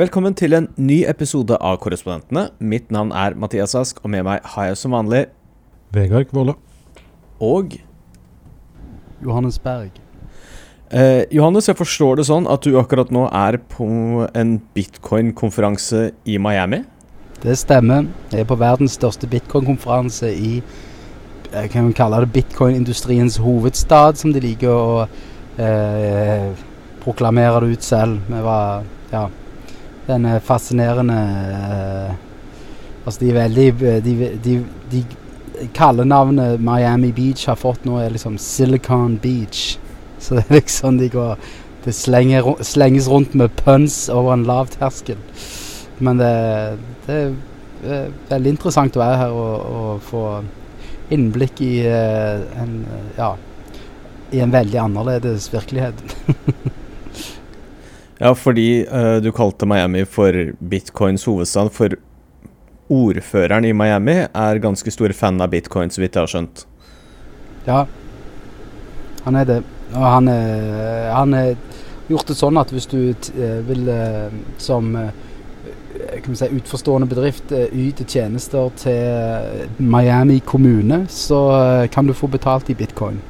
Velkommen 0.00 0.32
til 0.32 0.54
en 0.56 0.70
ny 0.80 1.02
episode 1.04 1.56
av 1.60 1.76
Korrespondentene. 1.82 2.46
Mitt 2.64 2.88
navn 2.94 3.10
er 3.12 3.34
Mathias 3.36 3.74
Ask, 3.76 3.98
og 4.00 4.08
med 4.14 4.24
meg 4.24 4.44
har 4.54 4.70
jeg 4.70 4.78
som 4.80 4.94
vanlig 4.96 5.26
Vegard 5.92 6.30
Kvåle. 6.30 6.54
Og 7.44 7.74
Johannes 9.22 9.58
Berg. 9.60 9.90
eh, 10.90 11.24
Johannes, 11.30 11.68
jeg 11.68 11.76
forstår 11.76 12.16
det 12.16 12.26
sånn 12.26 12.48
at 12.48 12.62
du 12.62 12.78
akkurat 12.80 13.10
nå 13.12 13.26
er 13.32 13.58
på 13.58 14.28
en 14.34 14.62
bitcoin-konferanse 14.74 16.12
i 16.24 16.38
Miami? 16.38 16.84
Det 17.42 17.58
stemmer. 17.58 18.08
Jeg 18.30 18.40
er 18.40 18.44
på 18.48 18.56
verdens 18.56 18.96
største 18.96 19.28
bitcoin-konferanse 19.28 20.32
i 20.32 20.62
jeg 21.52 21.70
kan 21.70 21.92
kalle 21.92 22.24
det 22.24 22.32
bitcoin-industriens 22.32 23.36
hovedstad, 23.36 24.16
som 24.16 24.32
de 24.32 24.40
liker 24.40 24.68
å 24.72 25.06
eh, 25.58 26.48
proklamere 27.04 27.60
det 27.60 27.76
ut 27.76 27.82
selv. 27.82 28.20
Vi 28.28 28.40
var 28.40 28.84
Ja. 29.12 29.28
Den 30.12 30.28
er 30.28 30.44
fascinerende 30.44 31.18
uh, 31.18 32.14
Altså, 33.02 33.18
de 33.18 33.30
er 33.32 33.38
veldig 33.40 34.02
De, 34.04 34.16
de, 34.44 34.56
de 34.92 35.04
kallenavnet 35.74 36.60
Miami 36.60 37.12
Beach 37.14 37.46
har 37.46 37.58
fått 37.58 37.84
nå, 37.86 37.96
er 37.98 38.14
liksom 38.14 38.38
Silicon 38.38 39.16
Beach. 39.22 39.76
Så 40.22 40.36
det 40.36 40.44
er 40.46 40.60
liksom 40.60 40.98
de 40.98 41.08
går 41.10 41.36
Det 41.84 41.94
slenger, 41.94 42.46
slenges 42.62 43.08
rundt 43.10 43.34
med 43.34 43.50
puns 43.58 44.08
over 44.08 44.36
en 44.36 44.44
lav 44.46 44.70
terskel. 44.70 45.18
Men 45.98 46.18
det, 46.20 46.34
det 47.06 47.16
er 47.82 48.12
veldig 48.28 48.52
interessant 48.54 48.96
å 48.96 49.02
være 49.02 49.16
her 49.18 49.34
og, 49.34 49.64
og 49.72 50.04
få 50.06 50.26
innblikk 51.12 51.58
i 51.66 51.72
eh, 51.90 52.44
en 52.62 52.76
ja, 53.18 53.32
i 54.32 54.40
en 54.40 54.54
veldig 54.54 54.78
annerledes 54.78 55.50
virkelighet. 55.52 55.98
Ja, 58.22 58.32
fordi 58.38 58.84
uh, 58.86 59.18
du 59.22 59.32
kalte 59.34 59.66
Miami 59.66 60.04
for 60.06 60.36
bitcoins 60.62 61.26
hovedstad. 61.26 61.72
For 61.74 61.96
ordføreren 62.92 63.66
i 63.66 63.74
Miami 63.74 64.20
er 64.28 64.62
ganske 64.62 64.94
stor 64.94 65.12
fan 65.16 65.42
av 65.42 65.50
bitcoin, 65.50 65.90
så 65.90 66.04
vidt 66.04 66.14
jeg 66.14 66.22
har 66.22 66.30
skjønt. 66.30 66.64
Ja, 67.66 67.84
han 69.26 69.38
er 69.38 69.48
det. 69.48 69.60
Og 69.92 70.06
han 70.06 70.28
han 70.32 71.34
er 71.36 71.56
gjort 72.12 72.30
det 72.30 72.38
sånn 72.38 72.60
at 72.60 72.72
hvis 72.74 72.88
du 72.90 72.98
eh, 73.10 73.60
vil 73.66 73.88
eh, 73.90 74.32
som 74.60 74.92
eh, 74.98 75.12
si, 76.26 76.48
utforstående 76.48 77.08
bedrift 77.10 77.52
eh, 77.54 77.68
yte 77.72 78.06
tjenester 78.08 78.72
til 78.80 79.68
Miami 79.78 80.40
kommune, 80.46 81.04
så 81.12 81.42
eh, 81.58 81.84
kan 81.92 82.08
du 82.08 82.16
få 82.16 82.30
betalt 82.32 82.70
i 82.72 82.78
bitcoin. 82.78 83.20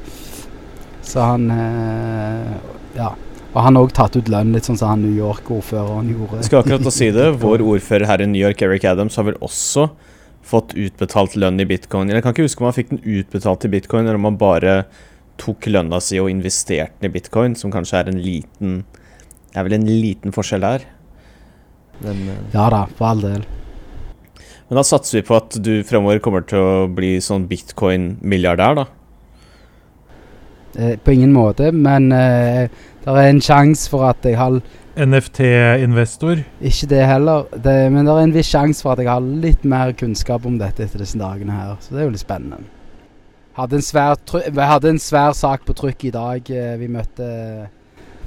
Så 1.01 1.33
han 1.33 1.51
eh, 1.51 2.55
Ja. 2.93 3.13
Og 3.53 3.61
han 3.61 3.77
har 3.77 3.85
òg 3.85 3.93
tatt 3.93 4.15
ut 4.17 4.29
lønn, 4.33 4.53
litt 4.55 4.65
sånn 4.65 4.79
som 4.79 4.89
han 4.89 5.03
New 5.05 5.13
York-ordføreren 5.13 6.09
gjorde. 6.09 6.39
Jeg 6.41 6.49
skal 6.49 6.63
akkurat 6.63 6.89
å 6.89 6.93
si 6.93 7.11
det. 7.13 7.27
Vår 7.43 7.61
ordfører 7.61 8.09
her 8.09 8.23
i 8.25 8.29
New 8.29 8.41
York, 8.41 8.61
Eric 8.65 8.87
Adams, 8.89 9.19
har 9.19 9.27
vel 9.29 9.37
også 9.45 9.91
fått 10.43 10.73
utbetalt 10.73 11.37
lønn 11.39 11.61
i 11.61 11.67
bitcoin. 11.69 12.09
Jeg 12.09 12.25
kan 12.25 12.33
ikke 12.33 12.47
huske 12.47 12.63
om 12.63 12.67
han 12.71 12.75
fikk 12.75 12.89
den 12.95 13.03
utbetalt 13.05 13.67
i 13.69 13.71
bitcoin, 13.75 14.07
eller 14.07 14.17
om 14.19 14.25
han 14.31 14.39
bare 14.41 14.73
tok 15.41 15.69
lønna 15.69 16.01
si 16.03 16.17
og 16.21 16.31
investerte 16.33 16.97
den 17.01 17.11
i 17.11 17.13
bitcoin, 17.13 17.55
som 17.57 17.71
kanskje 17.73 18.01
er 18.01 18.11
en 18.11 18.19
liten 18.21 18.81
er 19.53 19.67
vel 19.67 19.75
en 19.77 19.85
liten 19.85 20.33
forskjell 20.33 20.65
der. 20.65 20.85
Men, 22.01 22.23
eh, 22.29 22.41
Ja 22.53 22.69
da, 22.73 22.85
for 22.97 23.05
all 23.11 23.21
del. 23.21 23.43
men 24.69 24.77
da 24.79 24.81
satser 24.81 25.21
vi 25.21 25.27
på 25.27 25.35
at 25.37 25.61
du 25.61 25.83
fremover 25.83 26.19
kommer 26.19 26.41
til 26.41 26.57
å 26.57 26.87
bli 26.89 27.17
sånn 27.21 27.47
bitcoin-milliardær, 27.47 28.75
da. 28.81 28.85
Eh, 30.75 30.97
på 30.97 31.11
ingen 31.11 31.33
måte, 31.33 31.71
men 31.71 32.11
eh, 32.11 32.69
det 33.03 33.13
er 33.13 33.27
en 33.29 33.41
sjanse 33.43 33.89
for 33.91 34.07
at 34.07 34.25
jeg 34.25 34.39
har 34.39 34.55
NFT-investor. 34.97 36.41
Ikke 36.65 36.87
det 36.89 37.03
heller, 37.05 37.45
det, 37.53 37.91
men 37.93 38.07
det 38.07 38.13
er 38.13 38.21
en 38.23 38.33
viss 38.33 38.49
sjanse 38.49 38.81
for 38.81 38.95
at 38.95 39.03
jeg 39.03 39.11
har 39.11 39.21
litt 39.21 39.63
mer 39.69 39.93
kunnskap 39.97 40.45
om 40.49 40.57
dette 40.57 40.83
etter 40.85 41.03
disse 41.03 41.19
dagene 41.19 41.53
her. 41.53 41.75
Så 41.81 41.93
det 41.93 42.01
er 42.01 42.07
jo 42.07 42.15
litt 42.15 42.25
spennende. 42.25 42.65
Hadde 43.53 43.77
en 43.77 43.85
svær, 43.85 44.17
hadde 44.57 44.89
en 44.89 45.01
svær 45.01 45.33
sak 45.37 45.61
på 45.67 45.75
trykk 45.77 46.07
i 46.09 46.15
dag. 46.15 46.49
eh, 46.49 46.73
Vi 46.81 46.89
møtte 46.89 47.29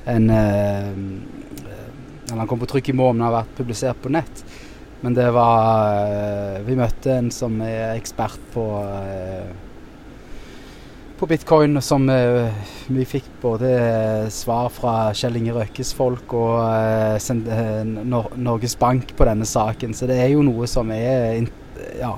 en 0.07 0.31
Eller 0.31 2.39
han 2.39 2.47
kom 2.47 2.63
på 2.63 2.71
trykk 2.71 2.91
i 2.91 2.95
morgen, 2.95 3.27
har 3.27 3.41
vært 3.41 3.59
publisert 3.59 3.99
på 4.03 4.15
nett. 4.15 4.45
Men 5.03 5.15
det 5.19 5.33
var 5.35 6.63
Vi 6.63 6.79
møtte 6.79 7.19
en 7.19 7.31
som 7.31 7.61
er 7.61 7.99
ekspert 7.99 8.39
på 8.55 8.71
på 11.19 11.27
bitcoin, 11.27 11.83
som 11.83 12.09
eh, 12.09 12.53
vi 12.93 13.05
fikk 13.09 13.29
både 13.41 13.71
eh, 13.73 14.29
svar 14.33 14.69
fra 14.73 14.95
Kjell 15.17 15.39
Inge 15.41 15.55
Røkkes 15.57 15.95
folk 15.97 16.35
og 16.37 16.61
eh, 16.69 17.87
Norges 18.37 18.77
Bank 18.79 19.15
på 19.17 19.29
denne 19.29 19.49
saken. 19.49 19.95
Så 19.97 20.09
det 20.11 20.19
er 20.21 20.35
jo 20.35 20.45
noe 20.47 20.69
som 20.71 20.93
er 20.95 21.47
Ja. 22.01 22.17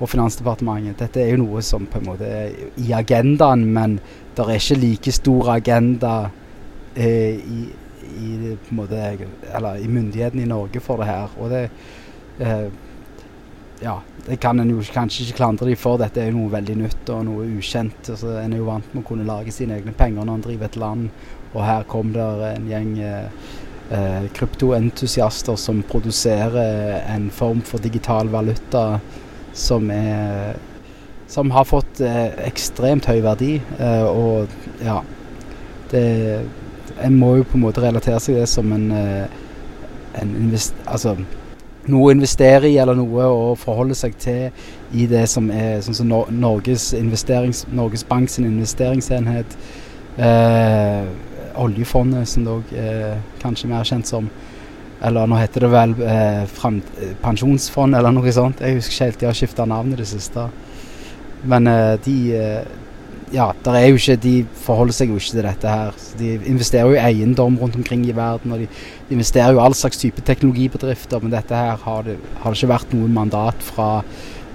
Og 0.00 0.08
Finansdepartementet. 0.08 0.96
Dette 0.96 1.20
er 1.20 1.34
jo 1.34 1.42
noe 1.42 1.60
som 1.60 1.84
på 1.84 1.98
en 2.00 2.06
måte 2.08 2.24
er 2.24 2.54
i 2.80 2.92
agendaen, 2.96 3.66
men 3.68 3.98
det 4.32 4.46
er 4.46 4.56
ikke 4.56 4.78
like 4.80 5.12
stor 5.12 5.50
agenda 5.58 6.14
eh, 6.94 7.36
i, 7.36 7.66
i 8.16 8.54
måte 8.72 8.96
Eller 9.52 9.76
i 9.76 9.88
myndighetene 9.92 10.46
i 10.46 10.48
Norge 10.48 10.80
for 10.80 11.04
det 11.04 11.10
her. 11.10 11.36
Og 11.36 11.52
det 11.52 11.66
eh, 12.40 12.70
ja, 13.82 13.98
det 14.26 14.36
kan 14.40 14.60
en 14.60 14.70
jo 14.70 14.82
kanskje 14.94 15.26
ikke 15.26 15.38
klandre 15.40 15.68
dem 15.68 15.78
for. 15.78 15.98
Dette 16.00 16.22
er 16.22 16.30
jo 16.30 16.38
noe 16.38 16.52
veldig 16.52 16.76
nytt 16.82 17.10
og 17.14 17.24
noe 17.28 17.46
ukjent. 17.58 18.12
Altså, 18.12 18.36
en 18.40 18.54
er 18.54 18.60
jo 18.60 18.68
vant 18.68 18.94
med 18.94 19.02
å 19.02 19.08
kunne 19.08 19.26
lage 19.28 19.54
sine 19.54 19.78
egne 19.78 19.94
penger 19.96 20.26
når 20.26 20.38
en 20.38 20.46
driver 20.46 20.68
et 20.68 20.78
land. 20.80 21.08
Og 21.54 21.64
her 21.66 21.86
kom 21.90 22.12
det 22.14 22.26
en 22.50 22.68
gjeng 22.70 22.92
eh, 23.02 23.46
eh, 23.90 24.26
kryptoentusiaster 24.36 25.58
som 25.58 25.82
produserer 25.90 27.00
en 27.00 27.30
form 27.34 27.62
for 27.66 27.82
digital 27.82 28.30
valuta 28.32 29.00
som 29.52 29.90
er 29.90 30.58
Som 31.30 31.50
har 31.54 31.62
fått 31.64 32.00
eh, 32.02 32.32
ekstremt 32.42 33.06
høy 33.06 33.20
verdi. 33.22 33.60
Eh, 33.78 34.02
og 34.02 34.50
ja 34.82 34.96
det 35.90 36.46
En 37.00 37.14
må 37.14 37.36
jo 37.38 37.44
på 37.46 37.54
en 37.56 37.62
måte 37.62 37.80
relatere 37.80 38.18
seg 38.18 38.34
til 38.34 38.40
det 38.42 38.48
som 38.50 38.72
en, 38.74 38.90
eh, 38.92 39.28
en 40.20 40.34
invest... 40.36 40.74
Altså 40.86 41.16
noe 41.90 42.10
å 42.10 42.14
investere 42.14 42.70
i 42.70 42.78
eller 42.80 42.96
noe 42.98 43.26
å 43.26 43.54
forholde 43.58 43.96
seg 43.98 44.16
til 44.20 44.50
i 44.96 45.06
det 45.10 45.26
som 45.30 45.50
er 45.54 45.80
sånn 45.84 45.98
som 45.98 46.10
Norges, 46.10 46.90
Norges 46.96 48.06
Bank 48.08 48.30
sin 48.30 48.48
investeringsenhet. 48.48 49.58
Eh, 50.20 51.04
oljefondet, 51.60 52.28
som 52.28 52.46
det 52.46 52.54
òg 52.54 52.72
er 52.78 53.20
kanskje 53.42 53.70
mer 53.70 53.86
kjent 53.86 54.08
som. 54.10 54.28
Eller 55.02 55.28
nå 55.28 55.38
heter 55.40 55.64
det 55.64 55.70
vel 55.72 55.94
eh, 56.04 56.42
fram, 56.50 56.82
eh, 57.00 57.14
pensjonsfond 57.22 57.96
eller 57.96 58.12
noe 58.12 58.32
sånt. 58.36 58.60
Jeg 58.60 58.80
husker 58.80 58.92
ikke 58.92 59.08
helt, 59.08 59.20
de 59.20 59.30
har 59.30 59.38
skifta 59.38 59.66
navn 59.68 59.94
i 59.94 60.00
det 60.00 60.08
siste. 60.10 60.48
Men 61.48 61.70
eh, 61.70 61.94
de 62.04 62.16
eh, 62.36 62.76
Ja, 63.32 63.52
der 63.64 63.76
er 63.78 63.84
jo 63.88 63.94
ikke 64.00 64.16
De 64.20 64.32
forholder 64.64 64.92
seg 64.96 65.08
jo 65.12 65.18
ikke 65.20 65.30
til 65.36 65.44
dette 65.46 65.68
her. 65.70 65.92
De 66.18 66.32
investerer 66.50 66.88
jo 66.90 66.96
i 66.98 67.04
eiendom 67.12 67.56
rundt 67.60 67.76
omkring 67.78 68.02
i 68.08 68.12
verden. 68.16 68.52
og 68.52 68.58
de 68.58 68.66
de 69.08 69.14
investerer 69.14 69.52
jo 69.54 69.60
all 69.62 69.74
slags 69.74 69.98
type 69.98 70.20
teknologibedrifter, 70.22 71.20
men 71.22 71.30
dette 71.32 71.54
her 71.54 71.76
har 71.82 72.02
det, 72.06 72.16
har 72.42 72.50
det 72.52 72.58
ikke 72.60 72.68
vært 72.74 72.92
noe 72.94 73.08
mandat 73.10 73.54
fra 73.62 74.02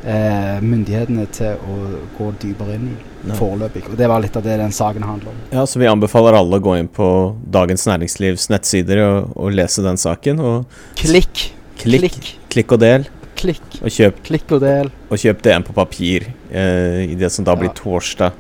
eh, 0.06 0.60
myndighetene 0.64 1.26
til 1.36 1.56
å 1.60 1.78
gå 2.18 2.30
dypere 2.44 2.76
inn 2.78 2.86
i 3.26 3.36
foreløpig. 3.36 3.86
Og 3.92 3.98
det 4.00 4.08
var 4.12 4.22
litt 4.24 4.36
av 4.38 4.44
det 4.46 4.56
den 4.62 4.72
saken 4.76 5.04
handler 5.04 5.32
om. 5.34 5.42
Ja, 5.52 5.66
så 5.68 5.80
vi 5.82 5.88
anbefaler 5.92 6.38
alle 6.40 6.60
å 6.60 6.64
gå 6.64 6.76
inn 6.80 6.88
på 6.88 7.08
Dagens 7.52 7.88
Næringslivs 7.90 8.48
nettsider 8.54 9.02
og, 9.04 9.34
og 9.36 9.52
lese 9.56 9.84
den 9.84 9.98
saken. 10.00 10.40
Og 10.40 10.80
Klikk, 11.00 11.50
klikk, 11.82 12.12
klikk, 12.12 12.32
klikk 12.54 12.72
og 12.78 12.80
del, 12.86 13.08
klikk. 13.36 13.66
og 13.82 13.92
kjøp, 13.92 14.24
Klikk 14.24 14.52
og 14.56 14.62
del. 14.64 14.92
og 15.10 15.18
kjøp 15.20 15.42
det 15.44 15.52
en 15.58 15.64
på 15.68 15.74
papir 15.76 16.30
eh, 16.52 17.04
i 17.12 17.16
det 17.20 17.32
som 17.32 17.44
da 17.48 17.56
blir 17.60 17.72
Ja. 17.74 17.80
torsdag 17.82 18.32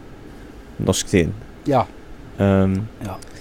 norsk 0.79 1.11
tid. 1.11 1.33
Ja. 1.69 1.85
Um, 2.37 2.81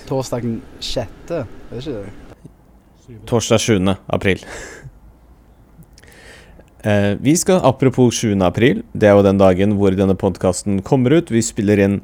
Torsdagen 0.08 0.60
sjette, 0.84 1.44
er 1.44 1.74
det 1.74 1.82
ikke 1.82 2.04
det? 2.04 3.20
Torsdag 3.28 3.60
7. 3.60 3.94
april. 4.08 4.44
Eh, 6.84 7.14
vi 7.16 7.32
skal, 7.32 7.62
Apropos 7.64 8.12
7. 8.12 8.34
april, 8.44 8.82
det 8.92 9.08
er 9.08 9.14
jo 9.16 9.22
den 9.24 9.38
dagen 9.40 9.70
hvor 9.78 9.94
denne 9.96 10.12
podkasten 10.20 10.82
kommer 10.84 11.14
ut. 11.16 11.30
Vi 11.32 11.40
spiller 11.40 11.80
inn 11.80 11.94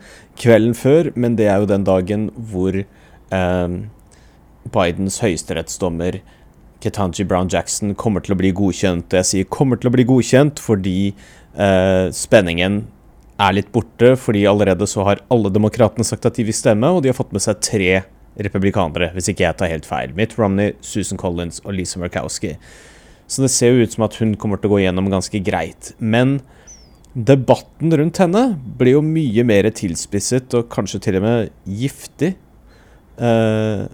kvelden 0.40 0.72
før, 0.72 1.10
men 1.20 1.36
det 1.36 1.50
er 1.52 1.60
jo 1.60 1.68
den 1.68 1.84
dagen 1.84 2.30
hvor 2.32 2.78
eh, 2.80 3.74
Bidens 4.72 5.20
høyesterettsdommer 5.20 6.22
Ketanji 6.80 7.26
Brown 7.28 7.52
Jackson 7.52 7.92
kommer 7.94 8.24
til 8.24 8.32
å 8.32 8.40
bli 8.40 8.54
godkjent. 8.56 9.12
Jeg 9.12 9.28
sier 9.28 9.44
'kommer 9.44 9.76
til 9.76 9.90
å 9.90 9.94
bli 9.98 10.04
godkjent' 10.08 10.64
fordi 10.64 11.12
eh, 11.56 12.08
spenningen 12.08 12.86
er 13.40 13.56
litt 13.56 13.70
borte. 13.74 14.14
Fordi 14.20 14.46
allerede 14.48 14.88
så 14.90 15.04
har 15.08 15.24
alle 15.32 15.52
demokratene 15.52 16.06
sagt 16.06 16.28
at 16.28 16.38
de 16.38 16.46
vil 16.48 16.56
stemme, 16.56 16.90
og 16.92 17.02
de 17.02 17.12
har 17.12 17.18
fått 17.18 17.34
med 17.36 17.44
seg 17.44 17.62
tre 17.64 17.92
republikanere, 18.40 19.10
hvis 19.14 19.32
ikke 19.32 19.44
jeg 19.46 19.58
tar 19.58 19.72
helt 19.72 19.88
feil. 19.88 20.14
Mitt 20.16 20.36
Romney, 20.38 20.74
Susan 20.84 21.18
Collins 21.20 21.60
og 21.64 21.74
Lisa 21.76 22.00
Murkowski. 22.00 22.54
Så 23.30 23.44
det 23.44 23.52
ser 23.54 23.74
jo 23.74 23.84
ut 23.84 23.94
som 23.94 24.06
at 24.06 24.16
hun 24.18 24.34
kommer 24.40 24.58
til 24.58 24.70
å 24.70 24.74
gå 24.74 24.82
gjennom 24.84 25.10
ganske 25.12 25.40
greit. 25.46 25.92
Men 25.98 26.40
debatten 27.14 27.92
rundt 27.98 28.20
henne 28.22 28.44
blir 28.78 28.96
jo 28.98 29.02
mye 29.06 29.44
mer 29.46 29.68
tilspisset 29.74 30.54
og 30.58 30.70
kanskje 30.72 31.02
til 31.06 31.18
og 31.18 31.26
med 31.26 31.50
giftig 31.66 32.34
uh, 33.18 33.86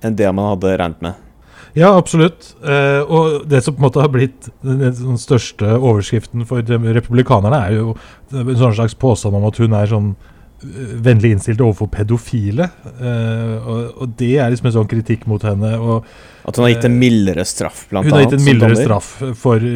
enn 0.00 0.16
det 0.18 0.30
man 0.34 0.52
hadde 0.54 0.76
regnet 0.78 1.04
med. 1.04 1.29
Ja, 1.78 1.92
absolutt. 1.96 2.54
Eh, 2.64 3.00
og 3.04 3.46
det 3.50 3.62
som 3.64 3.76
på 3.76 3.82
en 3.82 3.86
måte 3.86 4.02
har 4.02 4.10
blitt 4.12 4.50
den, 4.66 5.18
største 5.20 5.76
overskriften 5.78 6.46
for 6.48 6.66
republikanerne, 6.66 7.62
er 7.68 7.78
jo 7.78 7.94
en 8.34 8.58
sånn 8.58 8.76
slags 8.78 8.96
påstand 8.98 9.38
om 9.38 9.46
at 9.48 9.60
hun 9.62 9.76
er 9.78 9.90
sånn 9.90 10.08
eh, 10.14 10.96
vennlig 11.06 11.34
innstilt 11.36 11.62
overfor 11.62 11.90
pedofile. 11.94 12.70
Eh, 12.96 13.54
og, 13.60 14.00
og, 14.00 14.16
det 14.18 14.32
er 14.38 14.50
liksom 14.50 14.70
en 14.70 14.76
sånn 14.80 14.90
kritikk 14.90 15.28
mot 15.30 15.46
henne. 15.46 15.72
Og, 15.78 16.10
at 16.42 16.58
hun 16.58 16.66
har 16.66 16.74
gitt 16.74 16.88
en 16.90 16.98
mildere 16.98 17.46
straff, 17.48 17.84
blant 17.92 18.08
annet? 18.08 18.12
Hun 18.12 18.18
har 18.18 18.26
gitt 18.26 18.38
en 18.40 18.48
mildere 18.48 18.80
straff 18.80 19.12
for 19.38 19.70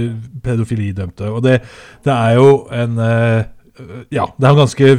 pedofilidømte. 0.49 1.31
Og 1.31 1.45
det, 1.47 1.61
det 2.07 2.17
er 2.17 2.41
jo 2.41 2.51
en 2.75 3.03
eh, 3.07 3.41
Ja, 4.15 4.29
det 4.39 4.47
er 4.47 4.53
en 4.53 4.61
ganske 4.65 4.91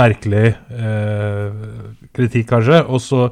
merkelig 0.00 0.44
eh, 0.74 1.64
kritikk, 2.16 2.50
kanskje. 2.50 2.82
Og 2.86 3.02
så 3.04 3.28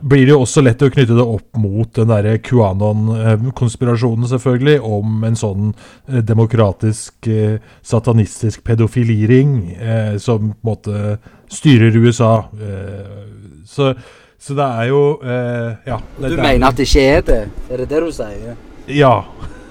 blir 0.00 0.24
det 0.24 0.32
jo 0.32 0.40
også 0.42 0.62
lett 0.64 0.82
å 0.82 0.88
knytte 0.92 1.16
det 1.16 1.24
opp 1.24 1.58
mot 1.60 1.90
den 1.98 2.08
derre 2.08 2.38
QAnon-konspirasjonen, 2.44 4.26
selvfølgelig, 4.30 4.78
om 4.80 5.26
en 5.28 5.36
sånn 5.36 5.70
eh, 6.08 6.22
demokratisk, 6.24 7.28
eh, 7.28 7.58
satanistisk 7.84 8.64
pedofiliring 8.64 9.56
eh, 9.76 10.16
som 10.22 10.54
på 10.54 10.56
en 10.56 10.70
måte 10.70 11.16
styrer 11.52 11.96
USA. 12.00 12.32
Eh, 12.56 13.60
så, 13.68 13.92
så, 14.40 14.56
det 14.56 14.70
er 14.70 14.90
jo 14.92 15.02
eh, 15.20 15.70
Ja. 15.90 16.00
Det, 16.16 16.32
du 16.32 16.40
mener 16.40 16.70
at 16.70 16.80
det 16.80 16.88
ikke 16.88 17.06
er 17.18 17.28
det? 17.28 17.40
Er 17.68 17.84
det 17.84 17.90
det 17.92 18.02
du 18.06 18.10
sier? 18.14 18.58
Ja, 18.88 19.14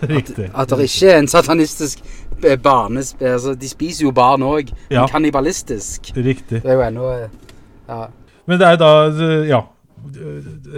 riktig. 0.02 0.50
At, 0.54 0.68
at 0.68 0.78
det 0.78 0.92
ikke 0.92 1.14
er 1.16 1.22
en 1.24 1.32
satanistisk 1.32 2.06
barnes... 2.62 3.16
Altså, 3.18 3.58
de 3.58 3.70
spiser 3.70 4.06
jo 4.06 4.14
barn 4.14 4.46
òg, 4.46 4.70
ja. 4.94 5.08
kannibalistisk. 5.10 6.14
Riktig. 6.14 6.62
Det 6.62 6.70
er 6.70 6.78
jo 6.78 6.90
ennå 6.92 7.14
Ja. 7.90 8.04
Men 8.48 8.60
det 8.60 8.68
er 8.68 8.76
da 8.80 8.90
Ja 9.48 9.64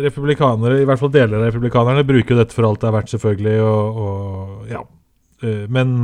republikanere, 0.06 0.82
i 0.82 0.88
hvert 0.88 1.02
fall 1.02 1.14
deler 1.14 1.40
av 1.40 1.48
republikanerne, 1.50 2.06
bruker 2.08 2.36
jo 2.36 2.40
dette 2.42 2.56
for 2.56 2.68
alt 2.68 2.82
det 2.82 2.90
er 2.90 2.96
verdt, 2.96 3.14
selvfølgelig. 3.16 3.56
Og, 3.66 4.02
og 4.06 4.72
ja. 4.72 4.82
Eh, 5.44 5.64
men 5.72 5.96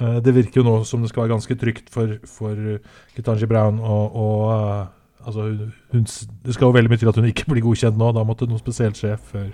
uh, 0.00 0.18
det 0.24 0.34
virker 0.36 0.62
jo 0.62 0.66
nå 0.66 0.76
som 0.88 1.02
det 1.04 1.12
skal 1.12 1.24
være 1.24 1.34
ganske 1.34 1.58
trygt 1.60 1.90
for, 1.92 2.16
for 2.30 2.78
Gitanji 3.16 3.48
Brown. 3.50 3.80
Og, 3.80 4.16
og 4.16 4.44
uh, 4.52 5.26
altså, 5.26 5.48
hun, 5.92 6.06
det 6.46 6.56
skal 6.56 6.68
jo 6.68 6.76
veldig 6.76 6.92
mye 6.92 7.02
til 7.02 7.12
at 7.12 7.20
hun 7.20 7.30
ikke 7.32 7.48
blir 7.50 7.66
godkjent 7.66 7.98
nå. 8.00 8.12
Da 8.16 8.24
måtte 8.26 8.48
noe 8.50 8.62
spesielt 8.62 9.00
skje 9.00 9.16
før 9.32 9.50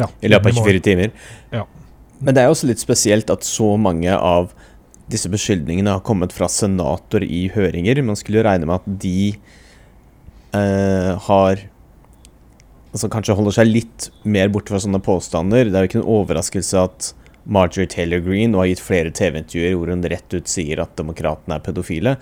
ja, 0.00 0.10
I 0.20 0.30
løpet 0.30 0.50
av 0.50 0.64
24 0.66 0.84
timer. 0.84 1.12
Ja. 1.54 1.66
Men 2.20 2.34
det 2.34 2.42
er 2.42 2.48
jo 2.48 2.54
også 2.56 2.70
litt 2.70 2.82
spesielt 2.82 3.30
at 3.30 3.46
så 3.46 3.74
mange 3.80 4.14
av 4.14 4.54
disse 5.10 5.28
beskyldningene 5.28 5.98
har 5.98 6.04
kommet 6.06 6.32
fra 6.32 6.48
senator 6.50 7.24
i 7.24 7.46
høringer. 7.52 8.00
Man 8.06 8.18
skulle 8.18 8.40
jo 8.40 8.46
regne 8.46 8.68
med 8.68 8.80
at 8.80 9.00
de 9.04 9.34
eh, 10.56 11.10
har 11.26 11.64
altså 12.94 13.10
kanskje 13.10 13.34
holder 13.36 13.56
seg 13.58 13.70
litt 13.70 14.08
mer 14.22 14.50
borte 14.54 14.70
fra 14.72 14.80
sånne 14.82 15.02
påstander. 15.02 15.68
Det 15.68 15.78
er 15.78 15.86
jo 15.86 15.90
ikke 15.90 16.00
en 16.02 16.12
overraskelse 16.16 16.82
at 16.86 17.10
Marjorie 17.44 17.90
Taylor 17.90 18.22
Green 18.24 18.54
har 18.56 18.70
gitt 18.70 18.82
flere 18.82 19.12
TV-intervjuer 19.12 19.74
hvor 19.76 19.90
hun 19.92 20.06
rett 20.08 20.36
ut 20.36 20.48
sier 20.48 20.80
at 20.84 20.94
demokratene 20.96 21.58
er 21.58 21.64
pedofile. 21.64 22.14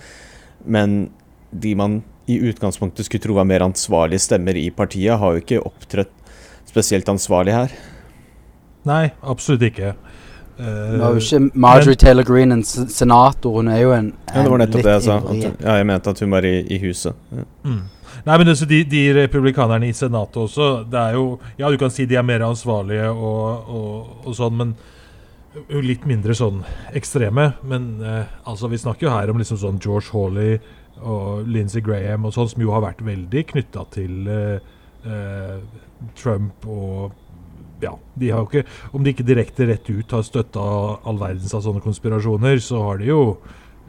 Men 0.65 1.05
de 1.53 1.75
man 1.77 2.01
i 2.25 2.39
utgangspunktet 2.49 3.05
skulle 3.05 3.23
tro 3.23 3.37
var 3.37 3.47
mer 3.47 3.65
ansvarlige 3.65 4.25
stemmer 4.25 4.57
i 4.57 4.69
partiet, 4.71 5.19
har 5.19 5.35
jo 5.35 5.43
ikke 5.43 5.63
opptrådt 5.67 6.11
spesielt 6.67 7.09
ansvarlig 7.11 7.53
her. 7.53 7.73
Nei, 8.87 9.11
absolutt 9.21 9.65
ikke. 9.67 9.93
Uh, 10.53 10.65
Nå 10.97 11.01
er 11.07 11.17
jo 11.17 11.21
ikke 11.21 11.39
Marjorie 11.57 11.95
men, 11.95 12.01
Taylor 12.03 12.27
Green 12.27 12.55
en 12.55 12.63
senator, 12.63 13.57
hun 13.57 13.71
er 13.73 13.81
jo 13.81 13.91
en, 13.95 14.11
en 14.29 14.37
Ja, 14.37 14.45
det 14.45 14.53
var 14.53 14.61
nettopp 14.61 14.85
det 14.85 14.95
jeg 14.95 15.05
sa. 15.07 15.19
ja, 15.41 15.77
jeg 15.79 15.87
mente 15.89 16.13
at 16.13 16.23
hun 16.23 16.33
var 16.33 16.47
i, 16.47 16.55
i 16.69 16.79
huset. 16.83 17.19
Ja. 17.33 17.45
Mm. 17.65 17.83
Nei, 18.23 18.37
men 18.39 18.47
altså, 18.47 18.65
de, 18.69 18.83
de, 18.87 19.01
republikanerne 19.17 19.89
i 19.89 19.95
Senatet 19.95 20.37
også 20.45 20.67
det 20.87 20.99
er 20.99 21.17
jo, 21.17 21.39
Ja, 21.59 21.69
du 21.69 21.77
kan 21.79 21.91
si 21.91 22.05
de 22.07 22.15
er 22.15 22.23
mer 22.23 22.45
ansvarlige 22.47 23.09
og, 23.11 23.67
og, 23.67 24.13
og 24.23 24.37
sånn, 24.37 24.59
men 24.61 24.75
litt 25.83 26.05
mindre 26.09 26.35
sånn 26.37 26.63
ekstreme. 26.97 27.51
Men 27.67 27.97
eh, 28.01 28.31
altså, 28.49 28.69
vi 28.71 28.79
snakker 28.81 29.07
jo 29.07 29.13
her 29.13 29.31
om 29.31 29.41
liksom 29.41 29.59
sånn 29.61 29.81
George 29.83 30.13
Hawley 30.13 30.57
og 31.03 31.49
Lindsey 31.49 31.83
Graham 31.83 32.27
og 32.27 32.35
sånn, 32.35 32.49
som 32.53 32.63
jo 32.63 32.71
har 32.73 32.85
vært 32.85 33.03
veldig 33.05 33.43
knytta 33.51 33.83
til 33.93 34.31
eh, 34.31 34.71
eh, 35.03 35.59
Trump 36.19 36.65
og 36.69 37.19
ja, 37.83 37.91
de 38.15 38.29
har 38.31 38.39
jo 38.39 38.47
ikke 38.47 38.93
Om 38.95 39.03
de 39.03 39.11
ikke 39.11 39.25
direkte 39.27 39.65
rett 39.67 39.89
ut 39.89 40.13
har 40.15 40.23
støtta 40.23 40.63
all 41.03 41.17
verdens 41.19 41.51
av 41.57 41.65
sånne 41.65 41.83
konspirasjoner, 41.83 42.61
så 42.63 42.79
har 42.85 43.01
de 43.01 43.09
jo 43.09 43.19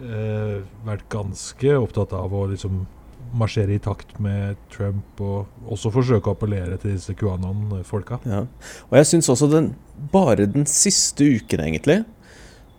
eh, 0.02 0.58
vært 0.86 1.06
ganske 1.12 1.76
opptatt 1.78 2.16
av 2.18 2.34
å 2.34 2.48
liksom 2.50 2.82
marsjere 3.34 3.76
i 3.76 3.82
takt 3.82 4.16
med 4.22 4.58
Trump, 4.72 5.20
og 5.20 5.70
også 5.74 5.92
forsøke 5.94 6.30
å 6.30 6.36
appellere 6.36 6.78
til 6.80 6.94
disse 6.94 7.14
QAnon-folka. 7.18 8.20
Ja. 8.28 8.44
Og 8.90 8.98
jeg 9.00 9.10
syns 9.10 9.32
også 9.32 9.50
den 9.52 9.74
Bare 10.10 10.48
den 10.50 10.64
siste 10.66 11.22
uken, 11.36 11.60
egentlig, 11.62 12.00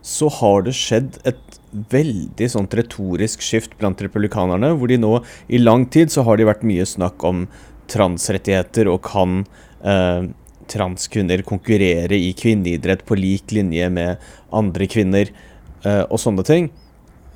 så 0.04 0.28
har 0.42 0.66
det 0.66 0.74
skjedd 0.75 1.16
et 1.25 1.60
veldig 1.94 2.50
sånt 2.52 2.75
retorisk 2.78 3.42
skift 3.42 3.78
blant 3.80 4.04
republikanerne, 4.04 4.74
hvor 4.75 4.92
de 4.92 5.00
nå 5.00 5.13
i 5.48 5.62
lang 5.62 5.88
tid 5.92 6.12
så 6.12 6.25
har 6.28 6.38
det 6.38 6.50
vært 6.50 6.66
mye 6.68 6.86
snakk 6.86 7.24
om 7.25 7.46
transrettigheter 7.92 8.90
og 8.92 9.00
kan 9.07 9.46
eh, 9.80 10.28
transkvinner 10.72 11.44
konkurrere 11.48 12.18
i 12.18 12.34
kvinneidrett 12.38 13.06
på 13.07 13.18
lik 13.19 13.54
linje 13.56 13.90
med 13.94 14.28
andre 14.56 14.90
kvinner 14.92 15.31
eh, 15.31 16.04
og 16.04 16.19
sånne 16.22 16.46
ting. 16.48 16.69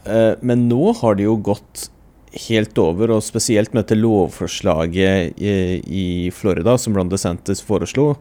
Eh, 0.06 0.34
men 0.42 0.68
nå 0.70 0.94
har 1.02 1.18
det 1.18 1.28
jo 1.28 1.38
gått 1.50 1.90
helt 2.50 2.78
over, 2.78 3.16
og 3.16 3.26
spesielt 3.26 3.74
med 3.74 3.86
dette 3.86 3.98
lovforslaget 3.98 5.40
i, 5.42 5.54
i 5.82 6.08
Florida 6.36 6.78
som 6.78 6.98
Ron 6.98 7.10
DeSantis 7.10 7.64
foreslo, 7.66 8.14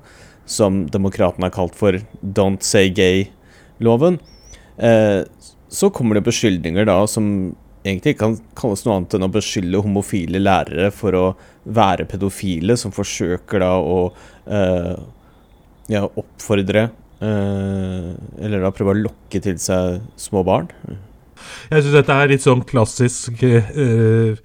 som 0.48 0.86
demokratene 0.88 1.48
har 1.48 1.54
kalt 1.54 1.76
for 1.76 2.00
'Don't 2.22 2.64
say 2.64 2.88
gay'-loven, 2.88 4.18
eh, 4.78 5.24
så 5.68 5.90
kommer 5.92 6.16
det 6.16 6.24
beskyldninger 6.24 6.86
da 6.88 7.06
som 7.06 7.54
egentlig 7.84 8.14
ikke 8.14 8.24
kan 8.24 8.38
kalles 8.56 8.84
noe 8.84 8.96
annet 8.96 9.14
enn 9.16 9.26
å 9.26 9.32
beskylde 9.32 9.82
homofile 9.84 10.40
lærere 10.40 10.90
for 10.94 11.16
å 11.16 11.26
være 11.64 12.08
pedofile, 12.08 12.76
som 12.76 12.94
forsøker 12.94 13.60
da 13.60 13.74
å 13.76 13.98
eh, 14.46 14.96
ja, 15.92 16.04
oppfordre 16.04 16.88
eh, 17.20 18.08
Eller 18.44 18.62
da 18.62 18.72
prøve 18.74 18.94
å 18.94 19.02
lokke 19.06 19.40
til 19.44 19.60
seg 19.62 20.00
små 20.20 20.44
barn. 20.46 20.72
Jeg 21.70 21.84
syns 21.84 21.96
dette 21.98 22.16
er 22.16 22.32
litt 22.32 22.44
sånn 22.44 22.64
klassisk 22.68 23.42
uh, 23.44 24.38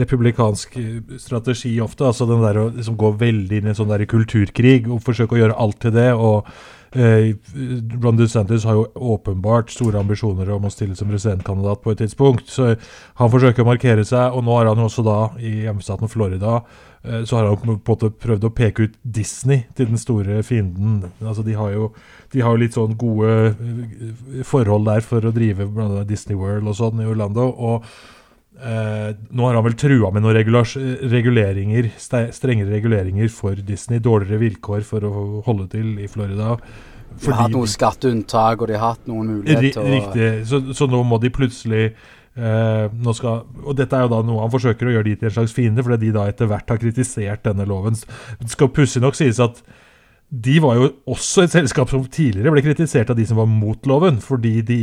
republikansk 0.00 0.76
strategi 1.20 1.72
ofte. 1.80 2.04
altså 2.04 2.26
den 2.28 2.44
der 2.44 2.60
Å 2.60 2.68
liksom 2.74 2.98
gå 3.00 3.14
veldig 3.20 3.60
inn 3.60 3.70
i 3.70 3.72
en 3.72 3.78
sånn 3.78 3.92
der 3.92 4.04
kulturkrig 4.08 4.84
og 4.90 5.02
forsøke 5.06 5.38
å 5.38 5.42
gjøre 5.44 5.58
alt 5.62 5.80
til 5.80 5.96
det. 5.96 6.12
og 6.12 6.48
Ron 6.90 8.16
DeSantis 8.18 8.64
har 8.66 8.74
jo 8.74 8.86
åpenbart 9.14 9.70
store 9.70 10.00
ambisjoner 10.00 10.48
om 10.50 10.64
å 10.66 10.72
stille 10.74 10.96
som 10.98 11.10
presidentkandidat 11.10 11.84
på 11.84 11.94
et 11.94 12.00
tidspunkt. 12.02 12.50
Så 12.50 12.72
han 13.20 13.30
forsøker 13.30 13.62
å 13.62 13.68
markere 13.68 14.04
seg, 14.06 14.34
og 14.34 14.42
nå 14.46 14.56
har 14.58 14.72
han 14.72 14.80
jo 14.82 14.88
også 14.88 15.04
da 15.06 15.18
i 15.38 15.60
hjemstaten 15.68 16.10
Florida 16.10 16.58
uh, 16.58 17.22
så 17.22 17.38
har 17.38 17.46
han 17.46 17.60
på 17.60 17.70
en 17.70 17.80
måte 17.86 18.10
prøvd 18.10 18.48
å 18.48 18.54
peke 18.58 18.88
ut 18.88 18.98
Disney 19.04 19.68
til 19.78 19.92
den 19.92 20.02
store 20.02 20.42
fienden. 20.46 21.04
Altså 21.22 21.46
De 21.46 21.54
har 21.58 21.76
jo 21.76 21.92
de 22.32 22.42
har 22.44 22.54
jo 22.54 22.62
litt 22.62 22.76
sånn 22.76 22.94
gode 22.98 23.30
eh, 23.50 24.42
forhold 24.46 24.86
der 24.86 25.02
for 25.02 25.24
å 25.26 25.32
drive 25.34 25.66
bl.a. 25.66 26.04
Disney 26.06 26.38
World 26.38 26.68
og 26.70 26.76
sånn 26.78 27.02
i 27.02 27.08
Orlando. 27.10 27.48
og 27.50 27.86
eh, 28.60 29.10
nå 29.32 29.46
har 29.46 29.56
han 29.56 29.64
vel 29.66 29.76
trua 29.78 30.10
med 30.14 30.24
noen 30.24 30.36
reguleringer, 30.36 31.90
strengere 31.98 32.70
reguleringer 32.70 33.32
for 33.32 33.58
Disney. 33.66 34.00
Dårligere 34.02 34.40
vilkår 34.44 34.86
for 34.86 35.06
å 35.06 35.12
holde 35.46 35.68
til 35.74 35.98
i 36.00 36.08
Florida. 36.10 36.56
de 37.10 37.32
har 37.32 37.42
hatt 37.42 37.56
noen 37.56 37.70
skatteunntak, 37.70 38.62
og 38.62 38.70
de 38.70 38.78
har 38.78 38.94
hatt 38.94 39.10
noen 39.10 39.36
muligheter 39.38 39.92
Riktig. 39.96 40.30
Så, 40.48 40.62
så, 40.76 40.88
nå 40.90 41.02
må 41.06 41.18
de 41.22 41.32
plutselig 41.34 41.90
uh, 42.38 42.86
nå 42.92 43.14
skal, 43.16 43.44
Og 43.64 43.76
dette 43.78 43.96
er 43.96 44.06
jo 44.06 44.12
da 44.12 44.22
noe 44.26 44.44
han 44.44 44.52
forsøker 44.52 44.88
å 44.88 44.96
gjøre 44.96 45.08
de 45.10 45.18
til 45.18 45.30
en 45.30 45.36
slags 45.40 45.56
fiende, 45.56 45.84
fordi 45.86 46.06
de 46.06 46.16
da 46.18 46.28
etter 46.30 46.50
hvert 46.50 46.70
har 46.70 46.80
kritisert 46.82 47.46
denne 47.48 47.68
loven. 47.68 47.98
Det 48.40 48.52
skal 48.54 48.72
pussig 48.74 49.02
nok 49.04 49.18
sies 49.18 49.42
at 49.42 49.62
de 50.30 50.60
var 50.62 50.76
jo 50.78 50.90
også 51.10 51.42
et 51.42 51.54
selskap 51.56 51.90
som 51.90 52.04
tidligere 52.06 52.52
ble 52.54 52.62
kritisert 52.62 53.10
av 53.10 53.18
de 53.18 53.24
som 53.26 53.40
var 53.40 53.48
mot 53.50 53.86
loven, 53.90 54.20
fordi 54.22 54.60
de 54.62 54.80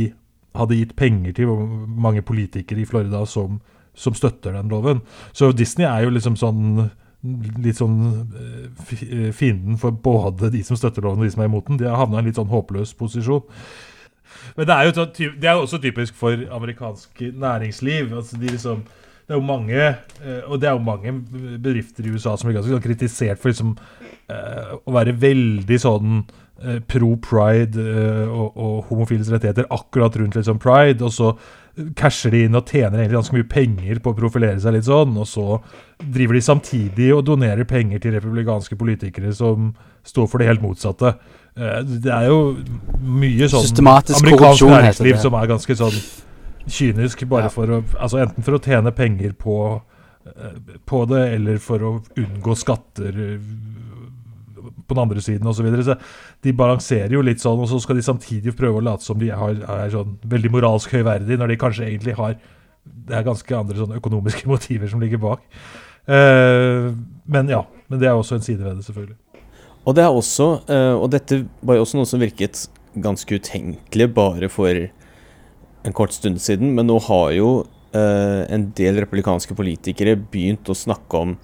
hadde 0.56 0.78
gitt 0.78 0.94
penger 0.96 1.34
til 1.36 1.50
mange 1.88 2.22
politikere 2.22 2.82
i 2.82 2.88
Florida 2.88 3.24
som, 3.26 3.60
som 3.94 4.16
støtter 4.16 4.56
den 4.56 4.72
loven. 4.72 5.02
Så 5.32 5.52
Disney 5.52 5.86
er 5.88 6.06
jo 6.06 6.14
liksom 6.14 6.38
sånn 6.38 6.88
litt 7.64 7.80
sånn 7.80 7.98
eh, 8.38 8.92
eh, 9.02 9.30
fienden 9.34 9.78
for 9.80 9.90
både 9.90 10.52
de 10.54 10.62
som 10.66 10.78
støtter 10.78 11.02
loven 11.02 11.24
og 11.24 11.26
de 11.26 11.34
som 11.34 11.42
er 11.42 11.50
imot 11.50 11.66
den. 11.66 11.80
De 11.80 11.88
har 11.88 11.98
havna 11.98 12.20
i 12.20 12.22
en 12.22 12.30
litt 12.30 12.38
sånn 12.38 12.52
håpløs 12.52 12.94
posisjon. 12.98 13.42
Men 14.54 14.68
det 14.68 14.76
er 14.76 14.86
jo 14.86 15.06
det 15.40 15.50
er 15.50 15.58
også 15.58 15.80
typisk 15.82 16.16
for 16.18 16.38
amerikansk 16.54 17.22
næringsliv. 17.34 18.14
altså 18.14 18.38
de 18.38 18.54
liksom 18.54 18.86
det 19.28 19.34
er 19.34 19.40
jo 19.42 19.44
mange 19.44 19.76
eh, 19.76 20.42
og 20.46 20.60
det 20.60 20.70
er 20.70 20.76
jo 20.76 20.84
mange 20.86 21.12
bedrifter 21.60 22.06
i 22.06 22.14
USA 22.14 22.36
som 22.36 22.48
blir 22.48 22.56
ganske 22.56 22.72
sånn 22.72 22.84
kritisert 22.84 23.40
for 23.42 23.52
liksom, 23.52 23.74
å 24.28 24.92
være 24.92 25.12
veldig 25.16 25.76
sånn 25.80 26.22
pro 26.90 27.12
pride 27.22 27.78
eh, 27.78 28.26
og, 28.28 28.56
og 28.58 28.84
homofiles 28.90 29.30
rettigheter 29.30 29.68
akkurat 29.70 30.16
rundt 30.18 30.34
liksom 30.38 30.58
pride, 30.58 31.04
og 31.06 31.12
så 31.14 31.32
casher 31.94 32.34
de 32.34 32.40
inn 32.48 32.56
og 32.58 32.66
tjener 32.66 32.98
egentlig 32.98 33.20
ganske 33.20 33.36
mye 33.36 33.46
penger 33.52 34.00
på 34.02 34.10
å 34.10 34.16
profilere 34.18 34.58
seg 34.58 34.74
litt 34.74 34.88
sånn, 34.88 35.12
og 35.14 35.28
så 35.30 35.60
driver 36.02 36.34
de 36.34 36.40
samtidig 36.42 37.12
og 37.14 37.22
donerer 37.28 37.68
penger 37.70 38.02
til 38.02 38.16
republikanske 38.16 38.78
politikere 38.80 39.30
som 39.36 39.70
står 40.08 40.26
for 40.26 40.42
det 40.42 40.48
helt 40.50 40.64
motsatte. 40.64 41.12
Eh, 41.54 41.78
det 41.86 42.10
er 42.14 42.26
jo 42.32 42.40
mye 42.98 43.46
sånn 43.50 43.62
Systematisk 43.68 44.24
amerikansk 44.24 44.66
næringsliv 44.72 45.20
som 45.22 45.38
er 45.38 45.52
ganske 45.54 45.78
sånn 45.78 46.00
kynisk, 46.68 47.22
bare 47.30 47.46
Ja. 47.46 47.54
for 47.54 47.66
å 47.78 47.84
Altså 47.98 48.18
enten 48.26 48.44
for 48.44 48.58
å 48.58 48.62
tjene 48.62 48.90
penger 48.94 49.32
på, 49.38 49.80
eh, 50.26 50.58
på 50.84 51.06
det, 51.08 51.34
eller 51.38 51.58
for 51.58 51.78
å 51.78 51.92
unngå 52.18 52.56
skatter 52.58 53.14
eh, 53.14 53.38
på 54.68 54.96
den 54.96 55.02
andre 55.02 55.22
siden 55.24 55.48
osv. 55.48 55.60
Så, 55.60 55.66
videre. 55.66 55.86
så 55.86 55.96
de 56.46 56.54
balanserer 56.56 57.14
jo 57.16 57.24
litt 57.24 57.42
sånn, 57.42 57.60
og 57.62 57.70
så 57.70 57.80
skal 57.82 57.98
de 57.98 58.06
samtidig 58.06 58.54
prøve 58.58 58.80
å 58.80 58.86
late 58.90 59.06
som 59.06 59.18
de 59.20 59.32
er, 59.34 59.62
er 59.62 59.92
sånn 59.94 60.16
veldig 60.28 60.52
moralsk 60.54 60.94
høyverdig, 60.96 61.38
når 61.40 61.52
de 61.52 61.60
kanskje 61.60 61.88
egentlig 61.88 62.16
har 62.18 62.38
Det 62.88 63.16
er 63.16 63.24
ganske 63.24 63.56
andre 63.56 63.76
sånn 63.76 63.96
økonomiske 63.98 64.48
motiver 64.52 64.88
som 64.88 65.00
ligger 65.00 65.20
bak. 65.20 65.42
Uh, 66.08 66.94
men 67.28 67.50
ja. 67.52 67.64
Men 67.88 68.00
det 68.00 68.08
er 68.08 68.16
også 68.16 68.36
en 68.36 68.44
side 68.44 68.64
ved 68.64 68.76
det, 68.76 68.84
selvfølgelig. 68.84 69.16
Og 69.88 69.94
det 69.96 70.04
er 70.04 70.12
også, 70.12 70.46
uh, 70.68 70.96
og 71.00 71.10
dette 71.12 71.42
var 71.64 71.78
jo 71.78 71.84
også 71.84 72.00
noe 72.00 72.08
som 72.08 72.20
virket 72.20 72.66
ganske 72.98 73.38
utenkelig 73.40 74.08
bare 74.16 74.48
for 74.52 74.88
en 75.86 75.96
kort 75.96 76.12
stund 76.12 76.40
siden, 76.42 76.74
men 76.76 76.88
nå 76.88 76.98
har 77.06 77.32
jo 77.36 77.50
uh, 77.94 78.42
en 78.48 78.68
del 78.76 79.00
republikanske 79.00 79.56
politikere 79.56 80.16
begynt 80.18 80.68
å 80.68 80.76
snakke 80.76 81.22
om 81.22 81.36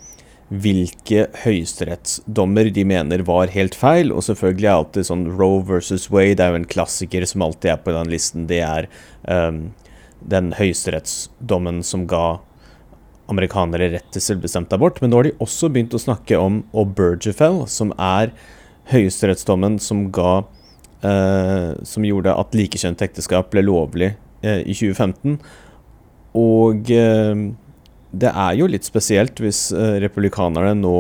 hvilke 0.63 1.27
høyesterettsdommer 1.43 2.69
de 2.75 2.85
mener 2.87 3.25
var 3.27 3.53
helt 3.55 3.77
feil, 3.79 4.13
og 4.13 4.25
selvfølgelig 4.27 4.69
er 4.69 4.79
alltid 4.79 5.09
sånn 5.09 5.29
Roe 5.35 5.63
versus 5.67 6.09
Wade 6.13 6.43
er 6.43 6.53
jo 6.53 6.61
en 6.61 6.69
klassiker 6.69 7.25
som 7.29 7.45
alltid 7.47 7.73
er 7.73 7.81
på 7.83 7.95
den 7.97 8.13
listen. 8.13 8.47
Det 8.51 8.61
er 8.65 8.89
um, 9.27 9.73
den 10.21 10.53
høyesterettsdommen 10.59 11.83
som 11.87 12.07
ga 12.11 12.39
amerikanere 13.33 13.89
rett 13.95 14.11
til 14.13 14.23
selvbestemt 14.23 14.73
abort, 14.77 15.01
men 15.01 15.11
nå 15.11 15.21
har 15.21 15.31
de 15.31 15.37
også 15.43 15.71
begynt 15.73 15.97
å 15.97 16.03
snakke 16.03 16.39
om 16.39 16.63
Obergefell, 16.77 17.65
som 17.73 17.95
er 17.97 18.35
høyesterettsdommen 18.93 19.79
som 19.81 20.11
ga 20.13 20.43
uh, 20.45 21.73
Som 21.89 22.05
gjorde 22.05 22.35
at 22.37 22.53
likekjønnet 22.57 23.03
ekteskap 23.07 23.49
ble 23.53 23.65
lovlig 23.65 24.13
uh, 24.45 24.61
i 24.61 24.77
2015. 24.77 25.39
Og 26.35 26.91
eh, 26.91 27.43
det 28.21 28.31
er 28.31 28.57
jo 28.59 28.69
litt 28.71 28.87
spesielt 28.87 29.41
hvis 29.43 29.67
eh, 29.75 29.99
republikanerne 30.05 30.75
nå 30.79 30.97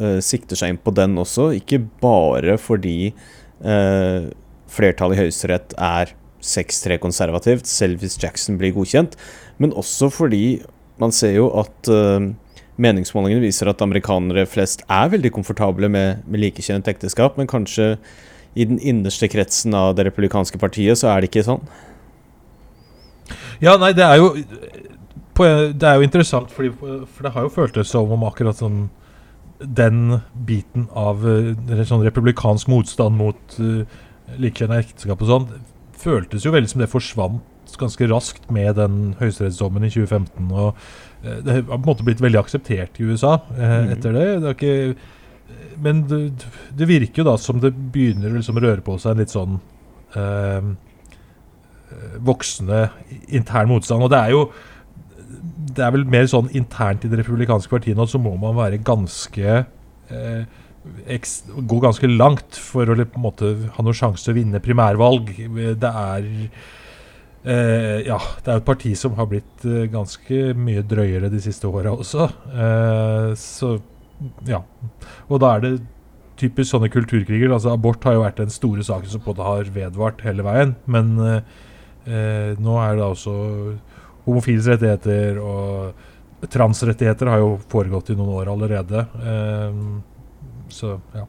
eh, 0.00 0.18
sikter 0.24 0.58
seg 0.58 0.74
inn 0.74 0.80
på 0.82 0.94
den 0.96 1.18
også, 1.20 1.50
ikke 1.58 1.82
bare 2.02 2.56
fordi 2.60 3.10
eh, 3.10 4.30
flertallet 4.70 5.18
i 5.18 5.22
Høyesterett 5.24 5.74
er 5.76 6.14
6-3 6.40 6.96
konservativt, 7.02 7.68
selv 7.68 8.00
hvis 8.00 8.16
Jackson 8.20 8.56
blir 8.60 8.72
godkjent, 8.76 9.16
men 9.60 9.74
også 9.76 10.08
fordi 10.12 10.62
man 11.00 11.12
ser 11.16 11.36
jo 11.36 11.50
at 11.60 11.90
eh, 11.92 12.30
meningsmålingene 12.80 13.44
viser 13.44 13.68
at 13.70 13.82
amerikanere 13.84 14.46
flest 14.48 14.84
er 14.88 15.12
veldig 15.12 15.32
komfortable 15.36 15.90
med, 15.92 16.24
med 16.26 16.44
likekjønnet 16.46 16.88
ekteskap, 16.94 17.36
men 17.40 17.50
kanskje 17.50 17.94
i 18.58 18.66
den 18.66 18.80
innerste 18.82 19.28
kretsen 19.30 19.76
av 19.76 19.94
det 19.98 20.08
republikanske 20.08 20.58
partiet 20.58 20.98
så 20.98 21.12
er 21.12 21.20
det 21.20 21.30
ikke 21.30 21.46
sånn. 21.46 21.62
Ja, 23.62 23.76
nei, 23.78 23.92
det 23.94 24.02
er 24.02 24.18
jo 24.18 24.32
Det 25.40 25.86
er 25.88 25.98
jo 25.98 26.06
interessant, 26.06 26.50
fordi, 26.52 26.72
for 26.76 27.26
det 27.26 27.32
har 27.34 27.46
jo 27.46 27.52
føltes 27.54 27.92
som 27.92 28.10
om 28.12 28.24
akkurat 28.28 28.58
sånn 28.60 28.88
den 29.60 30.20
biten 30.48 30.86
av 30.96 31.20
eh, 31.28 31.82
sånn 31.84 32.04
republikansk 32.06 32.70
motstand 32.72 33.18
mot 33.18 33.56
uh, 33.60 33.82
likekjønna 34.40 34.78
ekteskap 34.80 35.20
og 35.20 35.28
sånn, 35.28 35.48
føltes 36.00 36.46
jo 36.46 36.52
veldig 36.54 36.70
som 36.72 36.80
det 36.80 36.88
forsvant 36.88 37.74
ganske 37.78 38.08
raskt 38.10 38.48
med 38.50 38.74
den 38.80 39.12
høyesterettsdommen 39.20 39.84
i 39.84 39.92
2015. 39.92 40.48
Og 40.48 40.72
uh, 40.72 41.36
det 41.44 41.58
har 41.58 41.66
på 41.68 41.76
en 41.76 41.88
måte 41.90 42.06
blitt 42.08 42.22
veldig 42.24 42.40
akseptert 42.40 42.96
i 43.00 43.10
USA 43.10 43.36
uh, 43.36 43.60
Mhm. 43.60 43.90
etter 43.92 44.16
det. 44.16 44.28
det 44.46 44.54
ikke, 44.56 44.96
men 45.80 46.02
det, 46.08 46.22
det 46.76 46.88
virker 46.88 47.22
jo 47.22 47.28
da 47.30 47.36
som 47.40 47.60
det 47.60 47.74
begynner 47.92 48.32
å 48.32 48.40
liksom 48.40 48.58
røre 48.60 48.80
på 48.84 48.96
seg 49.00 49.12
en 49.12 49.22
litt 49.22 49.32
sånn 49.32 49.60
eh, 50.16 50.68
voksende 52.18 52.90
intern 53.28 53.70
motstand. 53.72 54.04
Og 54.04 54.12
det 54.12 54.20
er 54.20 54.34
jo 54.34 54.42
Det 55.74 55.84
er 55.84 55.92
vel 55.94 56.06
mer 56.08 56.26
sånn 56.30 56.50
internt 56.56 57.04
i 57.04 57.10
det 57.10 57.20
republikanske 57.20 57.72
partiet 57.72 57.98
nå, 57.98 58.06
så 58.08 58.20
må 58.22 58.34
man 58.40 58.56
være 58.58 58.82
ganske 58.86 59.60
eh, 59.60 60.58
Gå 60.80 61.78
ganske 61.82 62.08
langt 62.08 62.56
for 62.56 62.88
å 62.88 62.94
på 62.96 63.18
en 63.18 63.24
måte 63.26 63.48
ha 63.74 63.82
noen 63.84 63.96
sjanse 63.96 64.24
til 64.24 64.32
å 64.32 64.38
vinne 64.38 64.62
primærvalg. 64.64 65.28
Det 65.76 65.90
er 65.90 66.28
eh, 67.44 67.98
Ja, 68.06 68.16
det 68.40 68.48
er 68.48 68.56
et 68.56 68.68
parti 68.68 68.94
som 68.96 69.18
har 69.18 69.28
blitt 69.28 69.66
eh, 69.68 69.84
ganske 69.92 70.40
mye 70.56 70.84
drøyere 70.88 71.28
de 71.32 71.42
siste 71.44 71.68
åra 71.68 71.92
også. 71.92 72.30
Eh, 72.48 73.32
så 73.36 73.74
ja. 74.48 74.62
Og 75.28 75.42
da 75.42 75.54
er 75.56 75.66
det 75.66 75.74
typisk 76.40 76.72
sånne 76.72 76.90
kulturkriger. 76.92 77.52
altså 77.52 77.74
Abort 77.74 78.04
har 78.04 78.16
jo 78.16 78.24
vært 78.24 78.40
den 78.40 78.52
store 78.52 78.84
saken 78.86 79.12
som 79.12 79.24
både 79.24 79.46
har 79.46 79.72
vedvart 79.74 80.24
hele 80.24 80.44
veien. 80.46 80.74
Men 80.90 81.12
eh, 81.20 81.40
eh, 82.06 82.50
nå 82.60 82.78
er 82.80 82.96
det 82.96 83.06
altså 83.06 83.34
homofiles 84.26 84.68
rettigheter 84.70 85.40
og 85.42 86.48
transrettigheter 86.50 87.28
har 87.28 87.42
jo 87.42 87.50
foregått 87.72 88.12
i 88.12 88.16
noen 88.18 88.32
år 88.40 88.52
allerede. 88.52 89.04
Eh, 89.20 89.80
så 90.72 90.96
ja. 91.14 91.26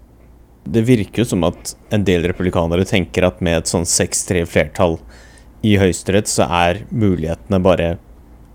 Det 0.64 0.84
virker 0.86 1.24
jo 1.24 1.30
som 1.32 1.44
at 1.48 1.74
en 1.90 2.06
del 2.06 2.28
republikanere 2.30 2.86
tenker 2.86 3.26
at 3.26 3.42
med 3.42 3.64
et 3.64 3.72
sånn 3.72 3.88
6-3 3.88 4.46
flertall 4.46 5.00
i 5.66 5.76
Høyesterett, 5.82 6.30
så 6.30 6.46
er 6.46 6.84
mulighetene 6.90 7.60
bare 7.62 7.96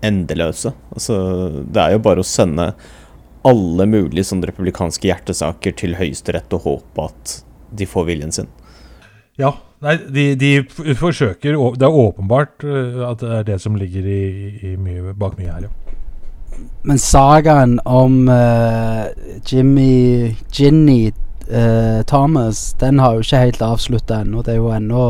endeløse. 0.05 0.71
Altså, 0.93 1.17
det 1.67 1.83
er 1.83 1.95
jo 1.95 2.05
bare 2.05 2.23
å 2.23 2.27
sende 2.27 2.71
alle 3.47 3.87
mulige 3.87 4.27
sånne 4.27 4.49
republikanske 4.49 5.07
hjertesaker 5.07 5.75
til 5.79 5.95
Høyesterett 5.99 6.53
og 6.55 6.65
håpe 6.65 7.09
at 7.11 7.37
de 7.77 7.87
får 7.87 8.07
viljen 8.09 8.33
sin. 8.35 8.49
Ja, 9.37 9.51
nei, 9.85 9.97
de, 10.09 10.23
de 10.35 10.95
forsøker 10.97 11.57
Det 11.77 11.85
er 11.85 11.99
åpenbart 12.03 12.63
eh, 12.65 13.03
at 13.05 13.21
det 13.21 13.33
er 13.35 13.43
det 13.51 13.59
som 13.61 13.75
ligger 13.77 14.05
i, 14.09 14.23
i 14.71 14.75
mye, 14.81 15.13
bak 15.13 15.37
mye 15.37 15.51
her, 15.51 15.67
ja. 15.67 15.73
Men 16.87 16.97
sagaen 16.97 17.77
om 17.85 18.25
uh, 18.31 19.05
Jimmy 19.45 20.33
Ginny 20.49 21.11
uh, 21.51 22.01
Thomas, 22.09 22.73
den 22.81 22.99
har 22.99 23.13
jo 23.13 23.21
ikke 23.21 23.43
helt 23.43 23.61
avslutta 23.61 24.23
ennå. 24.23 24.41
Det 24.41 24.55
er 24.55 24.57
jo 24.57 24.71
ennå 24.73 25.03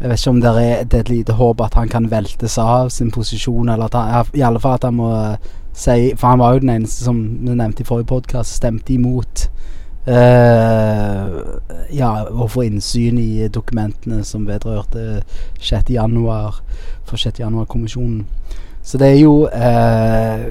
Jeg 0.00 0.08
vet 0.08 0.20
ikke 0.20 0.30
om 0.30 0.40
det 0.40 0.50
er, 0.56 0.84
det 0.84 0.96
er 0.96 1.04
et 1.04 1.12
lite 1.12 1.36
håp 1.36 1.60
at 1.60 1.74
han 1.76 1.90
kan 1.92 2.08
veltes 2.10 2.56
av 2.58 2.88
sin 2.88 3.10
posisjon, 3.12 3.68
eller 3.68 3.90
at 3.90 3.98
han, 4.00 4.30
i 4.32 4.40
alle 4.40 4.60
fall 4.60 4.78
at 4.78 4.86
han 4.88 4.96
må 4.96 5.10
si 5.76 6.14
For 6.16 6.30
han 6.32 6.40
var 6.40 6.54
jo 6.54 6.62
den 6.64 6.72
eneste 6.78 7.04
som 7.04 7.20
vi 7.20 7.52
nevnte 7.52 7.84
i 7.84 7.90
forrige 7.90 8.08
podkast, 8.14 8.56
stemte 8.56 8.94
imot 8.96 9.50
Ja, 11.90 12.10
å 12.30 12.46
få 12.48 12.64
innsyn 12.64 13.18
i 13.20 13.48
dokumentene 13.52 14.24
som 14.24 14.46
vedrørte 14.48 15.22
6. 15.60 15.90
januar 15.92 16.62
for 17.04 17.20
6. 17.20 17.40
januar-kommisjonen. 17.42 18.24
Så 18.82 18.98
det 18.98 19.08
er 19.12 19.18
jo 19.20 19.46
eh, 19.46 20.44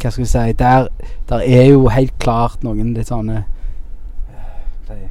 Hva 0.00 0.10
skal 0.10 0.20
vi 0.20 0.28
si 0.28 0.52
Der, 0.58 0.88
der 1.28 1.40
er 1.40 1.64
jo 1.70 1.88
helt 1.88 2.12
klart 2.20 2.62
noen 2.62 2.92
litt 2.92 3.08
sånne 3.08 3.38
eh, 4.92 5.08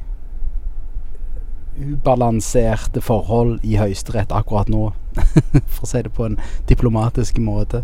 Ubalanserte 1.74 3.02
forhold 3.02 3.58
i 3.66 3.74
Høyesterett 3.80 4.30
akkurat 4.32 4.70
nå, 4.70 4.92
for 5.74 5.82
å 5.82 5.90
si 5.90 6.04
det 6.06 6.12
på 6.14 6.28
en 6.28 6.38
diplomatisk 6.70 7.40
måte. 7.42 7.82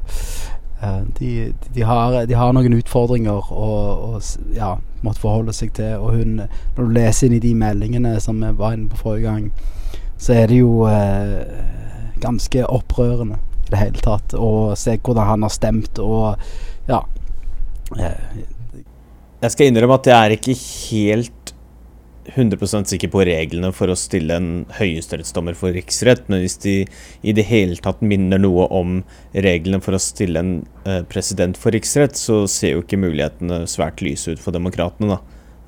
Eh, 0.82 1.00
de, 1.18 1.52
de, 1.74 1.82
har, 1.82 2.26
de 2.26 2.36
har 2.38 2.54
noen 2.56 2.78
utfordringer 2.78 3.50
å 3.52 4.20
ja, 4.56 4.74
måtte 5.04 5.20
forholde 5.20 5.52
seg 5.56 5.74
til. 5.76 5.98
Og 6.00 6.16
hun, 6.16 6.38
når 6.76 6.80
du 6.86 6.94
leser 6.96 7.28
inn 7.28 7.36
i 7.36 7.42
de 7.44 7.52
meldingene 7.58 8.14
som 8.22 8.40
var 8.40 8.76
inne 8.76 8.88
på 8.92 9.02
forrige 9.02 9.28
gang, 9.28 9.50
så 10.20 10.36
er 10.36 10.48
det 10.52 10.60
jo 10.60 10.86
eh, 10.88 11.44
ganske 12.20 12.64
opprørende 12.68 13.40
i 13.66 13.72
det 13.72 13.82
hele 13.82 14.04
tatt. 14.04 14.34
å 14.36 14.72
se 14.76 14.96
hvordan 14.98 15.28
han 15.28 15.46
har 15.46 15.52
stemt 15.54 16.00
og 16.02 16.40
ja. 16.88 17.04
Eh, 17.96 18.40
Jeg 19.40 19.54
skal 19.54 19.70
innrømme 19.70 19.96
at 19.96 20.08
jeg 20.10 20.16
er 20.16 20.34
ikke 20.36 20.56
helt 20.60 21.39
100% 22.34 22.90
sikker 22.90 23.10
på 23.12 23.24
reglene 23.26 23.70
for 23.74 23.90
å 23.90 23.98
stille 23.98 24.36
en 24.36 24.50
høyesterettsdommer 24.76 25.56
for 25.58 25.74
riksrett, 25.74 26.26
men 26.30 26.42
hvis 26.44 26.58
de 26.62 26.74
i 27.22 27.34
det 27.36 27.46
hele 27.48 27.78
tatt 27.82 28.02
minner 28.04 28.40
noe 28.40 28.66
om 28.74 29.00
reglene 29.32 29.82
for 29.84 29.96
å 29.96 30.02
stille 30.02 30.42
en 30.42 30.52
eh, 30.84 31.02
president 31.10 31.58
for 31.58 31.74
riksrett, 31.74 32.18
så 32.18 32.42
ser 32.50 32.76
jo 32.76 32.84
ikke 32.84 33.00
mulighetene 33.00 33.64
svært 33.70 34.02
lyse 34.04 34.32
ut 34.32 34.42
for 34.42 34.56
demokratene, 34.56 35.16
da. 35.16 35.20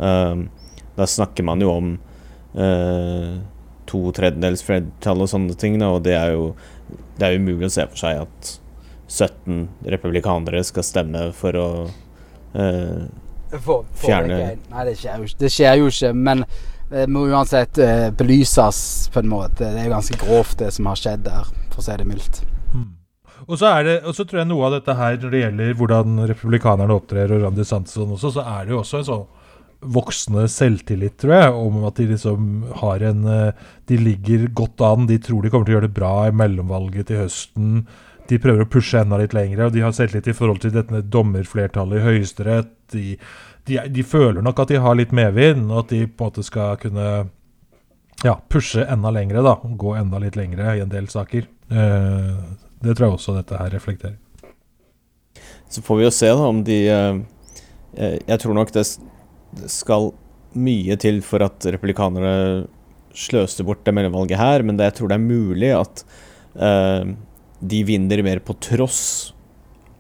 Um, 0.03 0.49
da 0.97 1.07
snakker 1.09 1.47
man 1.47 1.63
jo 1.63 1.71
om 1.73 1.93
eh, 2.59 3.37
to 3.89 4.03
tredjedels 4.17 4.65
flertall 4.67 5.25
og 5.25 5.31
sånne 5.33 5.57
ting, 5.59 5.79
da, 5.81 5.93
og 5.95 6.05
det 6.07 6.17
er 6.19 6.35
jo 6.37 6.53
det 7.19 7.29
er 7.29 7.39
umulig 7.41 7.69
å 7.69 7.75
se 7.77 7.87
for 7.89 8.01
seg 8.01 8.25
at 8.25 8.55
17 9.13 9.67
republikanere 9.93 10.63
skal 10.65 10.87
stemme 10.87 11.27
for 11.37 11.59
å 11.61 11.69
eh, 13.53 13.61
For, 13.61 13.85
Fjerne- 14.05 14.57
Nei, 14.71 14.87
det 14.89 14.97
skjer 15.01 15.19
jo 15.19 15.29
ikke. 15.29 15.41
Det 15.45 15.53
skjer 15.53 15.79
jo 15.81 15.91
ikke 15.93 16.13
men, 16.17 16.45
Det 16.93 17.07
må 17.09 17.27
uansett 17.29 17.79
uh, 17.81 18.09
belyses 18.17 18.81
på 19.13 19.23
en 19.23 19.31
måte. 19.31 19.65
Det 19.65 19.81
er 19.81 19.87
jo 19.87 19.95
ganske 19.95 20.19
grovt, 20.21 20.59
det 20.61 20.73
som 20.77 20.91
har 20.91 20.99
skjedd 21.01 21.23
der, 21.25 21.53
for 21.73 21.81
å 21.81 21.87
si 21.87 21.95
det 21.97 22.09
mildt. 22.09 22.43
Mm. 22.75 22.91
Og 23.47 23.57
så, 23.59 23.71
er 23.73 23.87
det, 23.87 23.95
og 24.07 24.15
så 24.15 24.27
tror 24.29 24.43
jeg 24.43 24.51
noe 24.51 24.67
av 24.69 24.75
dette 24.77 24.97
her, 24.99 25.17
når 25.23 25.33
det 25.33 25.41
gjelder 25.41 25.79
hvordan 25.79 26.27
republikanerne 26.31 26.99
opptrer, 26.99 27.33
og 27.33 27.47
Randi 27.47 27.65
Sanson 27.67 28.13
også, 28.13 28.35
så 28.37 28.45
er 28.45 28.69
det 28.69 28.77
jo 28.77 28.83
også 28.83 29.01
en 29.01 29.09
sånn 29.09 29.25
voksende 29.83 30.47
selvtillit, 30.51 31.17
tror 31.19 31.35
jeg, 31.35 31.55
om 31.59 31.83
at 31.89 31.99
de 31.99 32.07
liksom 32.13 32.51
har 32.83 33.03
en 33.09 33.25
eh, 33.27 33.69
De 33.89 33.99
ligger 33.99 34.47
godt 34.55 34.81
an, 34.87 35.09
de 35.09 35.19
tror 35.19 35.43
de 35.43 35.51
kommer 35.51 35.67
til 35.67 35.75
å 35.75 35.79
gjøre 35.81 35.89
det 35.89 35.97
bra 35.97 36.13
i 36.29 36.35
mellomvalget 36.39 37.11
til 37.11 37.25
høsten. 37.25 37.83
De 38.31 38.39
prøver 38.41 38.65
å 38.65 38.71
pushe 38.71 39.01
enda 39.01 39.19
litt 39.19 39.35
lenger, 39.35 39.67
og 39.67 39.75
de 39.75 39.83
har 39.83 39.95
selvtillit 39.97 40.31
i 40.31 40.37
forhold 40.37 40.63
til 40.63 40.75
dette 40.77 41.03
dommerflertallet 41.13 41.99
i 41.99 42.05
Høyesterett. 42.07 42.77
De, 42.93 43.17
de, 43.69 43.79
de, 43.89 44.05
føler 44.07 44.43
nok 44.45 44.63
at 44.63 44.73
de 44.73 44.81
har 44.83 44.99
litt 44.99 45.15
medvind, 45.17 45.69
og 45.71 45.85
at 45.85 45.95
de 45.95 46.05
på 46.07 46.27
en 46.27 46.31
måte 46.31 46.45
skal 46.47 46.79
kunne 46.83 47.07
ja, 48.23 48.37
pushe 48.53 48.85
enda 48.85 49.11
lengre, 49.15 49.43
da. 49.45 49.57
Gå 49.63 49.95
enda 49.99 50.21
litt 50.23 50.39
lengre 50.39 50.77
i 50.77 50.83
en 50.85 50.93
del 50.93 51.09
saker. 51.13 51.49
Eh, 51.73 52.43
det 52.83 52.97
tror 52.97 53.09
jeg 53.09 53.17
også 53.17 53.37
dette 53.39 53.59
her 53.59 53.73
reflekterer. 53.75 54.19
Så 55.73 55.83
får 55.83 55.99
vi 55.99 56.05
jo 56.05 56.13
se 56.13 56.29
da 56.29 56.45
om 56.45 56.59
de 56.67 56.79
eh, 56.93 57.21
Jeg 57.97 58.41
tror 58.43 58.57
nok 58.57 58.73
det 58.75 58.85
skal 59.73 60.11
mye 60.53 60.97
til 61.01 61.23
for 61.25 61.45
at 61.45 61.65
republikanerne 61.73 62.67
sløser 63.17 63.67
bort 63.69 63.85
det 63.85 63.95
mellomvalget 63.97 64.41
her, 64.41 64.65
men 64.65 64.79
det, 64.79 64.91
jeg 64.91 64.99
tror 65.01 65.13
det 65.13 65.19
er 65.19 65.25
mulig 65.25 65.71
at 65.77 66.05
eh, 66.57 67.13
de 67.61 67.83
vinner 67.89 68.25
mer 68.25 68.41
på 68.45 68.57
tross 68.65 69.33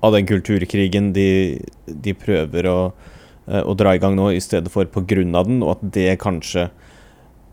av 0.03 0.15
den 0.17 0.27
kulturkrigen 0.29 1.13
de, 1.15 1.27
de 1.87 2.15
prøver 2.19 2.69
å, 2.71 2.79
uh, 3.49 3.63
å, 3.63 3.75
dra 3.79 3.95
i 3.95 4.01
gang 4.03 4.17
nå, 4.19 4.31
i 4.35 4.43
stedet 4.43 4.73
for 4.73 4.87
av 4.87 5.47
den, 5.49 5.63
og 5.63 5.77
at 5.77 5.85
det 5.95 6.21
kanskje 6.23 6.69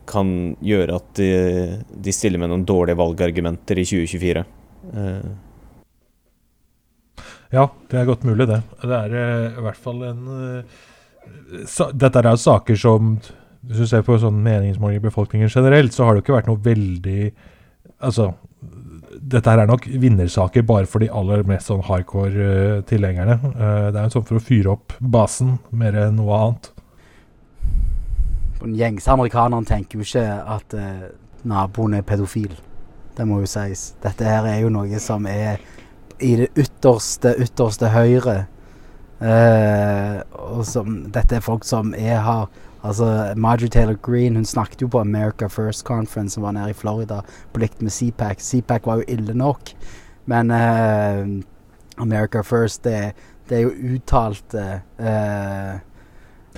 kan 0.10 0.56
gjøre 0.66 0.98
at 0.98 1.12
de, 1.20 1.30
de 1.94 2.14
stiller 2.16 2.42
med 2.42 2.50
noen 2.50 2.66
dårlige 2.66 2.98
valgargumenter 2.98 3.78
i 3.78 3.86
2024. 3.86 4.46
Uh. 4.90 5.04
Eh. 5.04 5.30
Ja, 7.50 7.66
det 7.90 7.98
er 7.98 8.06
godt 8.06 8.26
mulig, 8.30 8.46
det. 8.50 8.62
Det 8.86 8.94
er 8.94 9.14
i 9.58 9.62
hvert 9.66 9.78
fall 9.80 10.04
en 10.06 10.20
dette 11.94 12.22
er 12.22 12.30
jo 12.30 12.40
saker 12.40 12.78
som 12.80 13.16
Hvis 13.68 13.82
du 13.84 13.88
ser 13.90 14.06
på 14.08 14.18
sånn 14.22 14.38
meningsmåling 14.44 15.02
i 15.02 15.04
befolkningen 15.04 15.50
generelt, 15.52 15.94
så 15.94 16.06
har 16.06 16.16
det 16.16 16.22
jo 16.22 16.26
ikke 16.28 16.38
vært 16.38 16.50
noe 16.50 16.64
veldig 16.64 17.24
Altså 18.08 18.30
dette 19.22 19.52
her 19.52 19.62
er 19.64 19.70
nok 19.70 19.86
vinnersaker 20.02 20.66
bare 20.68 20.88
for 20.90 21.04
de 21.04 21.10
aller 21.12 21.44
mest 21.50 21.70
sånn 21.70 21.84
hardcore 21.86 22.50
uh, 22.50 22.82
tilhengerne. 22.90 23.40
Uh, 23.54 23.90
det 23.92 24.00
er 24.00 24.08
jo 24.08 24.16
sånn 24.18 24.28
for 24.30 24.40
å 24.40 24.44
fyre 24.44 24.76
opp 24.76 24.96
basen 25.00 25.58
mer 25.72 25.98
enn 26.06 26.20
noe 26.20 26.38
annet. 26.38 26.72
Den 28.60 28.76
gjengse 28.76 29.12
amerikaneren 29.14 29.68
tenker 29.68 30.00
jo 30.00 30.08
ikke 30.08 30.26
at 30.56 30.78
uh, 30.78 31.10
naboen 31.48 31.98
er 32.00 32.08
pedofil. 32.08 32.54
Det 33.18 33.28
må 33.28 33.42
jo 33.44 33.50
sies. 33.52 33.94
Dette 34.04 34.28
her 34.28 34.48
er 34.48 34.62
jo 34.64 34.72
noe 34.72 35.04
som 35.04 35.28
er 35.28 35.60
i 36.20 36.36
det 36.40 36.50
ytterste, 36.60 37.36
ytterste 37.44 37.92
høyre 37.94 38.42
Uh, 39.20 40.22
og 40.32 40.62
som, 40.64 41.02
dette 41.12 41.36
er 41.36 41.44
folk 41.44 41.66
som 41.68 41.92
jeg 41.92 42.22
har 42.24 42.48
Altså 42.84 43.34
Marjorie 43.36 43.70
Taylor 43.70 43.98
Green 44.02 44.36
hun 44.36 44.46
snakket 44.46 44.82
jo 44.82 44.88
på 44.88 45.00
America 45.00 45.48
First 45.48 45.86
Conference 45.86 46.34
som 46.34 46.44
var 46.44 46.52
nede 46.52 46.70
i 46.70 46.74
Florida 46.74 47.22
på 47.54 47.60
likt 47.60 47.82
med 47.82 47.92
CPAC. 47.92 48.40
CPAC 48.40 48.86
var 48.86 48.96
jo 48.96 49.04
ille 49.08 49.34
nok, 49.34 49.72
men 50.26 50.52
uh, 50.52 51.44
America 51.98 52.42
First 52.42 52.84
det, 52.84 53.12
det, 53.50 53.58
er 53.58 53.62
jo 53.62 53.96
uttalt 53.96 54.54
uh, 54.54 55.80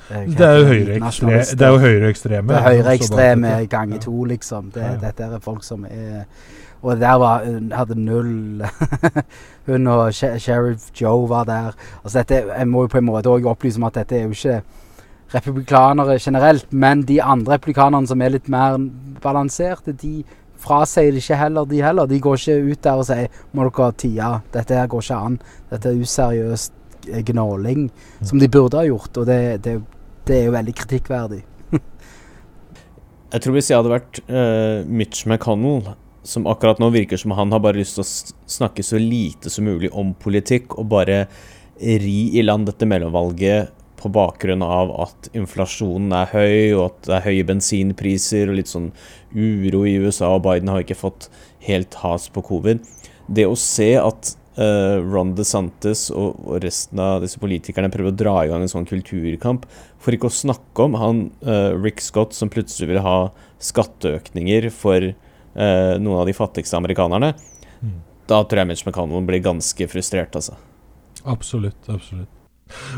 det 0.10 0.46
er 0.46 0.58
jo 0.58 0.66
høyreekstreme. 0.66 1.40
Det 1.40 1.62
er 1.62 1.70
jo 1.70 1.78
høyreekstreme. 1.78 2.54
Er 2.54 2.62
høyreekstreme 2.62 3.66
ganger 3.70 4.00
to, 4.00 4.24
liksom. 4.24 4.72
Det, 4.72 4.82
ja, 4.82 4.92
ja. 4.92 4.98
Dette 5.08 5.24
er 5.24 5.40
folk 5.40 5.64
som 5.64 5.86
er 5.90 6.24
og 6.82 6.98
der 6.98 7.14
var, 7.14 7.46
hun 7.46 7.72
hadde 7.72 7.96
null 8.00 8.64
Hun 9.68 9.88
og 9.88 10.14
Sheriff 10.14 10.80
Joe 11.02 11.30
var 11.30 11.44
der. 11.44 11.72
Altså 12.04 12.18
dette, 12.18 12.44
Jeg 12.58 12.68
må 12.68 12.82
jo 12.82 12.88
på 12.88 12.98
en 12.98 13.06
måte 13.06 13.30
òg 13.30 13.46
opplyse 13.46 13.78
om 13.78 13.84
at 13.84 13.96
dette 13.96 14.18
er 14.18 14.24
jo 14.24 14.30
ikke 14.30 14.62
republikanere 15.32 16.18
generelt, 16.20 16.72
men 16.72 17.06
de 17.08 17.22
andre 17.24 17.56
republikanerne 17.56 18.10
som 18.10 18.22
er 18.22 18.36
litt 18.36 18.50
mer 18.52 18.78
balanserte, 19.24 19.94
de 19.96 20.22
frasier 20.62 21.16
ikke 21.18 21.38
heller, 21.40 21.66
de 21.66 21.82
heller. 21.84 22.10
De 22.10 22.20
går 22.22 22.38
ikke 22.38 22.74
ut 22.74 22.84
der 22.84 23.00
og 23.00 23.08
sier 23.08 23.30
'må 23.54 23.70
dere 23.70 23.92
tie', 23.94 24.42
dette 24.54 24.76
her 24.76 24.88
går 24.88 25.02
ikke 25.02 25.24
an. 25.26 25.40
Dette 25.72 25.90
er 25.90 26.02
useriøst 26.02 26.74
gnåling, 27.26 27.90
som 28.22 28.40
de 28.40 28.48
burde 28.48 28.78
ha 28.78 28.86
gjort. 28.86 29.18
Og 29.18 29.26
det, 29.26 29.64
det, 29.64 29.82
det 30.26 30.38
er 30.38 30.46
jo 30.46 30.52
veldig 30.52 30.76
kritikkverdig. 30.76 31.42
jeg 33.34 33.42
tror 33.42 33.54
hvis 33.54 33.72
jeg 33.72 33.80
hadde 33.80 33.96
vært 33.96 34.22
uh, 34.30 34.86
Mitch 34.86 35.26
McConnell 35.26 35.96
som 36.24 36.46
akkurat 36.46 36.78
nå 36.78 36.92
virker 36.94 37.18
som 37.18 37.34
han 37.34 37.52
har 37.52 37.64
bare 37.64 37.80
lyst 37.82 37.98
til 37.98 38.06
å 38.06 38.10
snakke 38.46 38.84
så 38.86 39.00
lite 39.02 39.50
som 39.50 39.66
mulig 39.66 39.90
om 39.98 40.14
politikk, 40.14 40.78
og 40.78 40.92
bare 40.92 41.26
ri 41.82 42.38
i 42.38 42.44
land 42.46 42.68
dette 42.70 42.86
mellomvalget 42.86 43.72
på 44.02 44.10
bakgrunn 44.14 44.64
av 44.66 44.92
at 45.06 45.30
inflasjonen 45.38 46.14
er 46.18 46.32
høy, 46.34 46.74
og 46.76 46.84
at 46.88 47.00
det 47.08 47.16
er 47.18 47.26
høye 47.30 47.48
bensinpriser 47.52 48.50
og 48.50 48.58
litt 48.58 48.72
sånn 48.72 48.92
uro 49.36 49.86
i 49.88 49.98
USA, 50.02 50.34
og 50.36 50.46
Biden 50.48 50.72
har 50.72 50.84
ikke 50.84 51.00
fått 51.00 51.30
helt 51.68 51.98
has 52.02 52.28
på 52.34 52.44
covid. 52.50 52.82
Det 53.32 53.46
å 53.48 53.58
se 53.60 53.94
at 54.02 54.34
uh, 54.58 54.98
Ron 55.06 55.36
DeSantis 55.38 56.08
og, 56.10 56.42
og, 56.42 56.58
resten 56.66 57.02
av 57.04 57.22
disse 57.24 57.40
politikerne 57.42 57.92
prøver 57.94 58.12
å 58.12 58.20
dra 58.24 58.36
i 58.42 58.52
gang 58.52 58.66
en 58.66 58.72
sånn 58.72 58.90
kulturkamp, 58.90 59.68
for 60.02 60.18
ikke 60.18 60.32
å 60.32 60.40
snakke 60.42 60.88
om 60.88 60.98
han 61.00 61.24
uh, 61.46 61.72
Rick 61.78 62.04
Scott 62.04 62.36
som 62.38 62.52
plutselig 62.52 62.92
vil 62.92 63.04
ha 63.06 63.18
skatteøkninger 63.62 64.72
for 64.74 65.12
uh, 65.14 65.94
noen 66.02 66.20
av 66.24 66.28
de 66.30 66.36
fattigste 66.38 66.80
amerikanerne, 66.80 67.36
mm. 67.80 67.98
da 68.32 68.44
tror 68.44 68.64
jeg 68.64 68.74
Mitch 68.74 68.86
McConnell 68.88 69.30
blir 69.30 69.46
ganske 69.46 69.90
frustrert, 69.92 70.38
altså. 70.38 70.58
Absolutt. 71.30 71.86
Absolutt. 71.86 72.41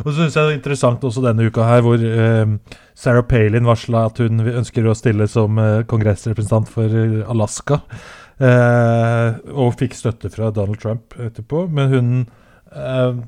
Og 0.04 0.10
så 0.10 0.16
syns 0.18 0.38
jeg 0.38 0.48
det 0.48 0.54
er 0.54 0.60
interessant 0.60 1.04
også 1.06 1.24
denne 1.24 1.48
uka 1.50 1.66
her, 1.68 1.84
hvor 1.86 2.02
eh, 2.02 2.80
Sarah 2.98 3.26
Palin 3.28 3.68
varsla 3.68 4.08
at 4.10 4.22
hun 4.24 4.44
ønsker 4.44 4.86
å 4.88 4.96
stille 4.98 5.28
som 5.32 5.60
eh, 5.62 5.84
kongressrepresentant 5.90 6.70
for 6.72 6.94
eh, 7.00 7.22
Alaska. 7.30 7.82
Eh, 8.44 9.42
og 9.54 9.76
fikk 9.80 9.96
støtte 9.98 10.32
fra 10.34 10.52
Donald 10.54 10.82
Trump 10.82 11.16
etterpå. 11.18 11.68
Men 11.74 11.94
hun 11.94 12.10
eh, 12.72 13.22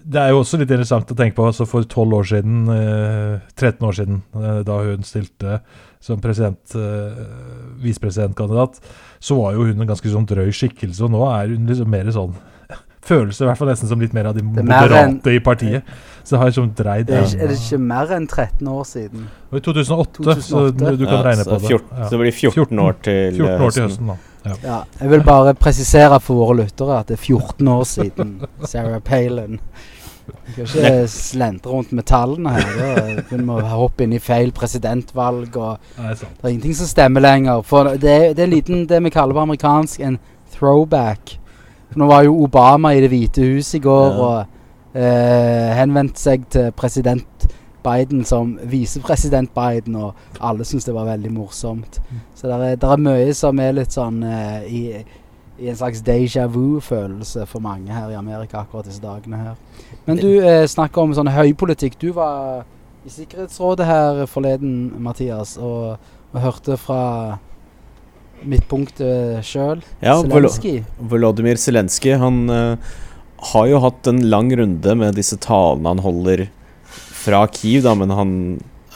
Det 0.00 0.20
er 0.20 0.32
jo 0.32 0.40
også 0.40 0.58
litt 0.58 0.70
interessant 0.70 1.10
å 1.12 1.16
tenke 1.18 1.36
på. 1.36 1.46
altså 1.50 1.66
For 1.68 1.84
12 1.84 2.16
år 2.16 2.28
siden, 2.30 2.60
13 3.54 3.86
år 3.86 3.96
siden, 3.98 4.22
da 4.66 4.78
hun 4.86 5.04
stilte 5.04 5.60
som 6.00 6.22
president, 6.24 6.72
visepresidentkandidat, 7.84 8.80
så 9.20 9.36
var 9.36 9.52
jo 9.52 9.66
hun 9.68 9.84
en 9.84 9.90
ganske 9.90 10.08
sånn 10.08 10.24
drøy 10.26 10.48
skikkelse. 10.56 11.04
Og 11.04 11.12
nå 11.12 11.20
er 11.28 11.52
hun 11.52 11.68
liksom 11.68 11.92
mer 11.92 12.08
sånn 12.16 12.32
Føles 13.06 13.38
det 13.38 13.44
i 13.44 13.48
hvert 13.48 13.58
fall 13.58 13.70
nesten 13.72 13.88
som 13.88 14.00
litt 14.02 14.14
mer 14.16 14.28
av 14.30 14.36
de 14.36 14.44
moderate 14.44 15.32
i 15.32 15.40
partiet. 15.44 15.92
Så 16.20 16.34
det 16.34 16.40
har 16.40 16.50
liksom 16.50 16.66
dreid 16.76 17.06
det 17.08 17.16
er, 17.16 17.30
er, 17.40 17.48
det 17.48 17.56
ikke 17.56 17.78
mer 17.80 18.10
enn 18.12 18.26
13 18.28 18.68
år 18.68 18.82
siden? 18.86 19.22
Og 19.50 19.56
I 19.56 19.62
2008, 19.64 20.10
2008. 20.18 20.42
så 20.46 20.64
du 20.70 21.06
kan 21.06 21.14
ja, 21.16 21.22
regne 21.24 21.46
på 21.48 21.56
det. 21.56 21.70
14, 21.70 21.86
ja. 21.96 22.02
Så 22.04 22.10
det 22.10 22.20
blir 22.20 22.34
14, 22.34 22.52
14 22.58 22.82
år 22.84 22.98
til 23.06 23.38
14 23.38 23.64
år 23.64 23.76
til 23.76 23.86
høsten, 23.86 24.12
da. 24.12 24.18
Ja. 24.44 24.58
ja. 24.64 24.76
Jeg 25.00 25.10
vil 25.14 25.24
bare 25.24 25.54
presisere 25.54 26.20
for 26.20 26.42
våre 26.44 26.60
lyttere 26.62 27.00
at 27.00 27.08
det 27.08 27.16
er 27.16 27.24
14 27.24 27.72
år 27.72 27.88
siden 27.88 28.36
Sarah 28.68 29.00
Palin 29.04 29.58
vi 30.30 30.52
skal 30.52 30.84
ikke 30.84 31.08
slentre 31.10 31.70
rundt 31.70 31.92
med 31.92 32.06
tallene 32.08 32.52
her. 32.54 33.20
Vi 33.30 33.38
må 33.44 33.58
hoppe 33.66 34.04
inn 34.04 34.14
i 34.14 34.22
feil 34.22 34.52
presidentvalg. 34.54 35.56
Og 35.56 35.78
det 35.96 36.26
er 36.42 36.48
ingenting 36.48 36.76
som 36.76 36.90
stemmer 36.90 37.24
lenger. 37.24 37.62
For 37.66 37.94
det 38.00 38.10
er, 38.10 38.26
det 38.36 38.44
er 38.44 38.52
liten, 38.52 38.86
det 38.88 39.02
vi 39.04 39.12
kaller 39.14 39.36
på 39.36 39.46
amerikansk 39.46 40.00
en 40.06 40.18
throwback. 40.54 41.36
Nå 41.96 42.06
var 42.06 42.22
jo 42.26 42.36
Obama 42.44 42.92
i 42.94 43.00
Det 43.02 43.10
hvite 43.10 43.46
hus 43.46 43.74
i 43.74 43.82
går 43.82 44.10
ja. 44.10 44.26
og 44.26 44.98
eh, 44.98 45.70
henvendte 45.78 46.20
seg 46.20 46.46
til 46.52 46.70
president 46.76 47.48
Biden 47.80 48.24
som 48.28 48.58
visepresident 48.68 49.54
Biden, 49.56 49.96
og 49.96 50.12
alle 50.40 50.66
syntes 50.68 50.84
det 50.84 50.94
var 50.94 51.08
veldig 51.08 51.32
morsomt. 51.32 52.00
Mm. 52.10 52.20
Så 52.36 52.46
det 52.46 52.58
er, 52.60 52.76
er, 52.76 53.00
mye 53.00 53.32
som 53.34 53.62
er 53.64 53.78
litt 53.78 53.96
sånn 53.96 54.22
eh, 54.22 54.68
i 54.68 54.82
i 55.60 55.68
en 55.68 55.76
slags 55.76 56.00
déjà 56.00 56.46
vu-følelse 56.48 57.46
for 57.46 57.60
mange 57.60 57.92
her 57.92 58.10
i 58.10 58.16
Amerika 58.16 58.62
akkurat 58.62 58.86
disse 58.88 59.02
dagene 59.02 59.36
her. 59.36 59.56
Men 60.06 60.16
du 60.16 60.40
eh, 60.40 60.64
snakker 60.64 61.02
om 61.02 61.12
sånn 61.12 61.28
høypolitikk. 61.28 61.98
Du 62.00 62.14
var 62.16 62.62
i 63.04 63.12
Sikkerhetsrådet 63.12 63.86
her 63.86 64.24
forleden, 64.28 64.94
Mathias, 65.04 65.58
og, 65.60 65.98
og 66.32 66.40
hørte 66.40 66.78
fra 66.80 67.02
midtpunktet 68.46 69.44
sjøl, 69.46 69.84
ja, 70.04 70.16
Zelenskyj. 70.22 70.80
Volodymyr 71.10 71.60
Zelenskyj. 71.60 72.16
Han 72.22 72.42
uh, 72.50 72.90
har 73.52 73.68
jo 73.70 73.80
hatt 73.84 74.10
en 74.10 74.22
lang 74.32 74.50
runde 74.56 74.96
med 74.98 75.16
disse 75.18 75.38
talene 75.40 75.94
han 75.94 76.02
holder 76.04 76.46
fra 77.20 77.44
Kiev, 77.52 77.84
da, 77.84 77.94
men 77.98 78.12
han 78.16 78.34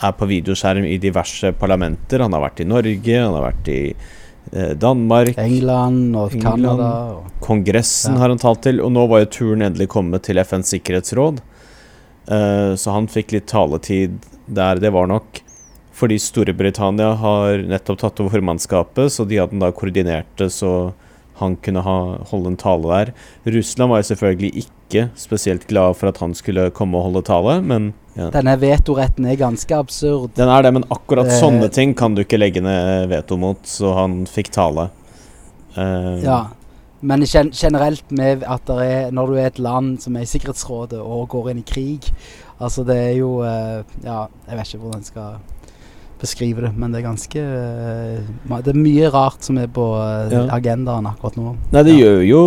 er 0.05 0.13
på 0.17 0.29
videoskjerm 0.29 0.87
i 0.89 0.99
diverse 1.01 1.53
parlamenter. 1.61 2.25
Han 2.25 2.35
har 2.37 2.45
vært 2.47 2.63
i 2.65 2.69
Norge, 2.69 3.17
han 3.21 3.37
har 3.37 3.47
vært 3.51 3.71
i 3.73 3.81
uh, 3.95 4.73
Danmark 4.81 5.39
England 5.41 6.17
og 6.19 6.37
Canada. 6.41 6.91
Kongressen 7.45 8.17
ja. 8.17 8.25
har 8.25 8.33
han 8.33 8.43
talt 8.43 8.65
til, 8.67 8.83
og 8.85 8.93
nå 8.97 9.07
var 9.13 9.25
jo 9.25 9.33
turen 9.39 9.67
endelig 9.69 9.91
kommet 9.95 10.27
til 10.29 10.41
FNs 10.43 10.73
sikkerhetsråd. 10.77 11.43
Uh, 12.25 12.73
så 12.81 12.97
han 12.97 13.11
fikk 13.13 13.37
litt 13.37 13.51
taletid 13.53 14.17
der. 14.47 14.81
Det 14.81 14.93
var 14.95 15.09
nok 15.11 15.44
Fordi 15.95 16.17
Storbritannia 16.19 17.13
har 17.21 17.63
nettopp 17.71 18.01
tatt 18.03 18.21
over 18.21 18.35
formannskapet, 18.35 19.13
så 19.15 19.27
de 19.31 19.39
hadde 19.39 19.61
da 19.63 19.71
koordinert 19.75 20.27
det 20.41 20.51
så 20.51 20.93
han 21.39 21.57
kunne 21.63 21.83
ha, 21.83 21.95
holde 22.31 22.53
en 22.53 22.57
tale 22.59 22.91
der. 22.91 23.13
Russland 23.57 23.91
var 23.91 24.03
jo 24.03 24.09
selvfølgelig 24.13 24.51
ikke 24.65 25.09
spesielt 25.19 25.67
glad 25.71 25.97
for 25.99 26.11
at 26.13 26.19
han 26.23 26.35
skulle 26.39 26.69
komme 26.75 26.99
og 26.99 27.09
holde 27.09 27.23
tale, 27.27 27.57
men 27.63 27.93
ja. 28.15 28.29
Denne 28.31 28.55
vetoretten 28.63 29.27
er 29.27 29.39
ganske 29.41 29.75
absurd. 29.75 30.31
Den 30.39 30.51
er 30.51 30.63
det, 30.63 30.71
men 30.77 30.85
akkurat 30.95 31.27
Det- 31.27 31.41
sånne 31.43 31.71
ting 31.75 31.95
kan 31.99 32.15
du 32.15 32.23
ikke 32.23 32.39
legge 32.39 32.63
ned 32.63 33.09
veto 33.11 33.37
mot, 33.37 33.59
så 33.67 33.95
han 33.95 34.25
fikk 34.31 34.51
tale. 34.55 34.91
Uh, 35.77 36.23
Ja. 36.23 36.43
Men 37.03 37.21
gen 37.27 37.51
generelt 37.51 38.11
med 38.11 38.45
at 38.49 38.65
det 38.65 38.77
er 38.81 39.11
Når 39.13 39.27
du 39.27 39.35
er 39.35 39.47
et 39.47 39.59
land 39.59 39.99
som 40.01 40.15
er 40.17 40.23
i 40.23 40.25
Sikkerhetsrådet 40.31 41.01
og 41.03 41.29
går 41.29 41.51
inn 41.51 41.59
i 41.59 41.63
krig 41.67 42.07
Altså, 42.61 42.85
det 42.87 42.97
er 42.97 43.17
jo 43.19 43.41
uh, 43.43 43.83
Ja, 44.03 44.27
jeg 44.49 44.57
vet 44.57 44.71
ikke 44.71 44.81
hvordan 44.85 45.03
jeg 45.03 45.11
skal 45.11 45.35
beskrive 46.25 46.65
det, 46.67 46.73
men 46.81 46.93
det 46.95 47.03
er 47.03 47.07
ganske 47.07 47.45
eh, 47.45 48.59
Det 48.65 48.73
er 48.75 48.81
mye 48.81 49.11
rart 49.15 49.45
som 49.47 49.59
er 49.61 49.69
på 49.73 49.85
eh, 50.01 50.33
Ja. 50.35 50.43
agendaen 50.57 51.07
akkurat 51.13 51.37
nå. 51.39 51.55
Nei, 51.73 51.83
det 51.87 51.95
Ja. 51.95 52.05
gjør 52.05 52.23
jo 52.29 52.43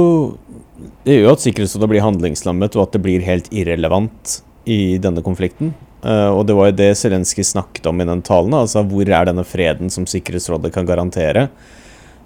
Det 1.06 1.16
gjør 1.16 1.24
jo 1.28 1.32
at 1.34 1.42
Sikkerhetsrådet 1.42 1.90
blir 1.90 2.06
handlingslammet, 2.06 2.76
og 2.78 2.84
at 2.88 2.92
det 2.94 3.02
blir 3.02 3.24
helt 3.26 3.48
irrelevant 3.50 4.42
i 4.68 4.98
denne 5.02 5.24
konflikten. 5.26 5.72
Uh, 6.06 6.30
og 6.38 6.46
det 6.46 6.54
var 6.56 6.68
jo 6.70 6.76
det 6.78 6.92
Zelenskyj 7.00 7.44
snakket 7.50 7.88
om 7.90 8.00
i 8.00 8.06
den 8.06 8.22
talen. 8.22 8.54
Altså 8.54 8.84
hvor 8.86 9.08
er 9.10 9.26
denne 9.26 9.44
freden 9.48 9.90
som 9.90 10.06
Sikkerhetsrådet 10.06 10.72
kan 10.76 10.86
garantere? 10.86 11.48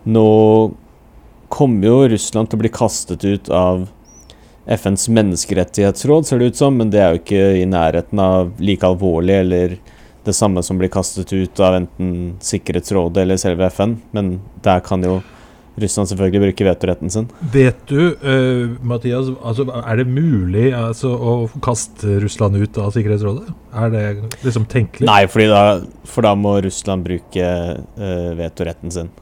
Nå 0.05 0.73
kommer 1.49 1.87
jo 1.87 2.09
Russland 2.11 2.49
til 2.49 2.59
å 2.59 2.63
bli 2.65 2.73
kastet 2.75 3.23
ut 3.23 3.49
av 3.49 3.87
FNs 4.67 5.07
menneskerettighetsråd, 5.09 6.25
ser 6.27 6.39
det 6.39 6.51
ut 6.51 6.59
som, 6.59 6.75
men 6.77 6.91
det 6.93 6.99
er 7.01 7.15
jo 7.15 7.21
ikke 7.21 7.45
i 7.61 7.65
nærheten 7.69 8.19
av 8.21 8.51
like 8.61 8.85
alvorlig 8.85 9.39
eller 9.41 9.77
det 10.25 10.33
samme 10.37 10.63
som 10.63 10.77
blir 10.77 10.91
kastet 10.93 11.33
ut 11.33 11.59
av 11.59 11.79
enten 11.79 12.35
Sikkerhetsrådet 12.43 13.23
eller 13.23 13.39
selve 13.41 13.69
FN. 13.73 13.97
Men 14.15 14.35
der 14.65 14.83
kan 14.85 15.03
jo 15.05 15.21
Russland 15.79 16.09
selvfølgelig 16.09 16.41
bruke 16.43 16.65
vetoretten 16.67 17.09
sin. 17.09 17.27
Vet 17.53 17.79
du, 17.87 18.11
uh, 18.21 18.73
Mathias, 18.83 19.31
altså, 19.43 19.65
er 19.79 20.01
det 20.01 20.07
mulig 20.11 20.67
altså, 20.75 21.13
å 21.15 21.33
kaste 21.63 22.19
Russland 22.21 22.59
ut 22.59 22.77
av 22.81 22.91
Sikkerhetsrådet? 22.95 23.53
Er 23.79 23.93
det 23.93 24.05
liksom 24.43 24.67
tenkelig? 24.69 25.07
Nei, 25.07 25.23
da, 25.49 25.63
for 26.05 26.27
da 26.27 26.35
må 26.35 26.57
Russland 26.65 27.07
bruke 27.07 27.51
uh, 27.79 28.31
vetoretten 28.37 28.93
sin. 28.93 29.13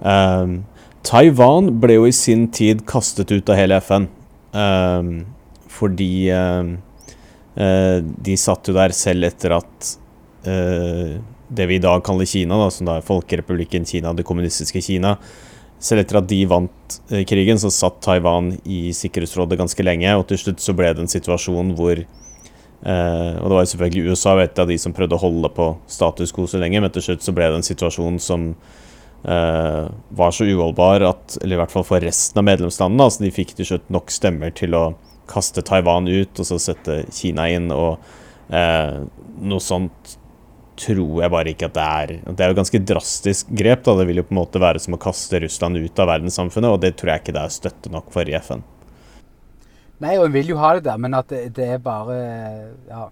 Um, 0.00 0.62
Taiwan 1.04 1.74
ble 1.82 1.98
jo 1.98 2.06
i 2.08 2.14
sin 2.14 2.46
tid 2.54 2.86
kastet 2.88 3.32
ut 3.34 3.50
av 3.50 3.58
hele 3.58 3.80
FN. 3.82 4.06
Um, 4.54 5.10
fordi 5.70 6.30
um, 6.34 6.76
de 7.60 8.36
satt 8.40 8.70
jo 8.70 8.76
der 8.76 8.94
selv 8.96 9.26
etter 9.28 9.56
at 9.58 9.88
eh, 10.48 11.18
det 11.50 11.66
vi 11.66 11.76
i 11.76 11.82
dag 11.82 12.02
kaller 12.06 12.28
Kina, 12.30 12.56
da, 12.60 12.68
som 12.72 12.86
da 12.88 12.98
er 12.98 13.06
Folkerepublikken 13.06 13.84
Kina, 13.88 14.14
det 14.14 14.24
kommunistiske 14.28 14.80
Kina 14.86 15.16
Selv 15.82 16.04
etter 16.04 16.20
at 16.20 16.28
de 16.30 16.38
vant 16.48 16.96
eh, 17.10 17.24
krigen, 17.28 17.58
så 17.60 17.72
satt 17.72 18.02
Taiwan 18.04 18.52
i 18.68 18.90
Sikkerhetsrådet 18.96 19.58
ganske 19.58 19.84
lenge, 19.84 20.12
og 20.16 20.26
til 20.28 20.40
slutt 20.42 20.62
så 20.62 20.76
ble 20.76 20.92
det 20.94 21.04
en 21.04 21.12
situasjon 21.12 21.74
hvor 21.78 22.04
Eh, 22.80 23.34
og 23.36 23.44
det 23.50 23.56
var 23.56 23.64
jo 23.64 23.70
selvfølgelig 23.74 24.12
USA 24.14 24.34
var 24.38 24.46
et 24.46 24.60
av 24.62 24.70
de 24.70 24.78
som 24.80 24.94
prøvde 24.96 25.12
å 25.18 25.20
holde 25.20 25.50
på 25.52 25.66
status 25.90 26.32
quo 26.32 26.46
så 26.48 26.60
lenge, 26.62 26.80
men 26.80 26.92
til 26.94 27.04
slutt 27.04 27.26
så 27.26 27.34
ble 27.36 27.50
det 27.50 27.58
en 27.58 27.66
situasjon 27.66 28.16
som 28.24 28.46
eh, 29.28 29.84
var 30.16 30.32
så 30.32 30.48
uholdbar 30.48 31.04
at 31.10 31.36
Eller 31.42 31.58
i 31.58 31.60
hvert 31.60 31.74
fall 31.74 31.84
for 31.84 32.00
resten 32.00 32.40
av 32.40 32.46
medlemslandene. 32.48 33.04
Altså 33.04 33.26
de 33.26 33.34
fikk 33.34 33.52
til 33.58 33.68
slutt 33.68 33.92
nok 33.92 34.12
stemmer 34.14 34.54
til 34.56 34.76
å 34.78 34.84
kaste 35.30 35.64
Taiwan 35.66 36.08
ut 36.10 36.42
og 36.42 36.48
så 36.48 36.58
sette 36.60 37.04
Kina 37.14 37.46
inn. 37.52 37.70
Og 37.74 38.00
eh, 38.52 38.98
noe 39.40 39.64
sånt 39.64 40.16
tror 40.80 41.20
jeg 41.20 41.32
bare 41.32 41.52
ikke 41.52 41.68
at 41.68 41.76
det 41.76 41.86
er. 41.86 42.12
Det 42.24 42.42
er 42.42 42.50
jo 42.50 42.56
et 42.56 42.60
ganske 42.62 42.82
drastisk 42.92 43.54
grep. 43.56 43.84
da 43.84 43.96
Det 43.98 44.08
vil 44.08 44.22
jo 44.22 44.26
på 44.26 44.34
en 44.34 44.40
måte 44.40 44.62
være 44.62 44.82
som 44.82 44.96
å 44.96 45.00
kaste 45.00 45.42
Russland 45.44 45.80
ut 45.80 46.02
av 46.02 46.10
verdenssamfunnet, 46.14 46.72
og 46.72 46.82
det 46.82 46.94
tror 46.98 47.14
jeg 47.14 47.24
ikke 47.24 47.36
det 47.36 47.46
er 47.46 47.56
støtte 47.56 47.92
nok 47.92 48.12
for 48.14 48.28
i 48.28 48.36
FN. 48.40 48.64
Nei, 50.00 50.14
og 50.16 50.30
en 50.30 50.36
vil 50.36 50.54
jo 50.54 50.60
ha 50.60 50.74
det 50.76 50.86
der, 50.86 51.00
men 51.00 51.16
at 51.16 51.28
det, 51.32 51.50
det 51.58 51.72
er 51.76 51.82
bare 51.84 52.20
Ja. 52.88 53.08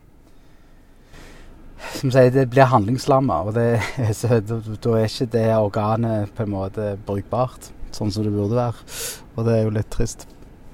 Som 1.94 2.11
sier, 2.11 2.33
det 2.35 2.48
blir 2.50 2.66
handlingslamma, 2.66 3.37
og 3.46 3.54
det, 3.54 3.78
så, 4.18 4.40
da, 4.42 4.57
da 4.59 4.94
er 4.98 5.07
ikke 5.07 5.28
det 5.37 5.46
organet 5.54 6.33
på 6.35 6.42
en 6.42 6.50
måte 6.57 6.88
brukbart, 7.07 7.68
sånn 7.94 8.11
som 8.11 8.26
det 8.26 8.33
burde 8.35 8.59
være. 8.59 8.88
Og 9.37 9.46
det 9.46 9.54
er 9.54 9.62
jo 9.62 9.76
litt 9.76 9.92
trist. 9.94 10.26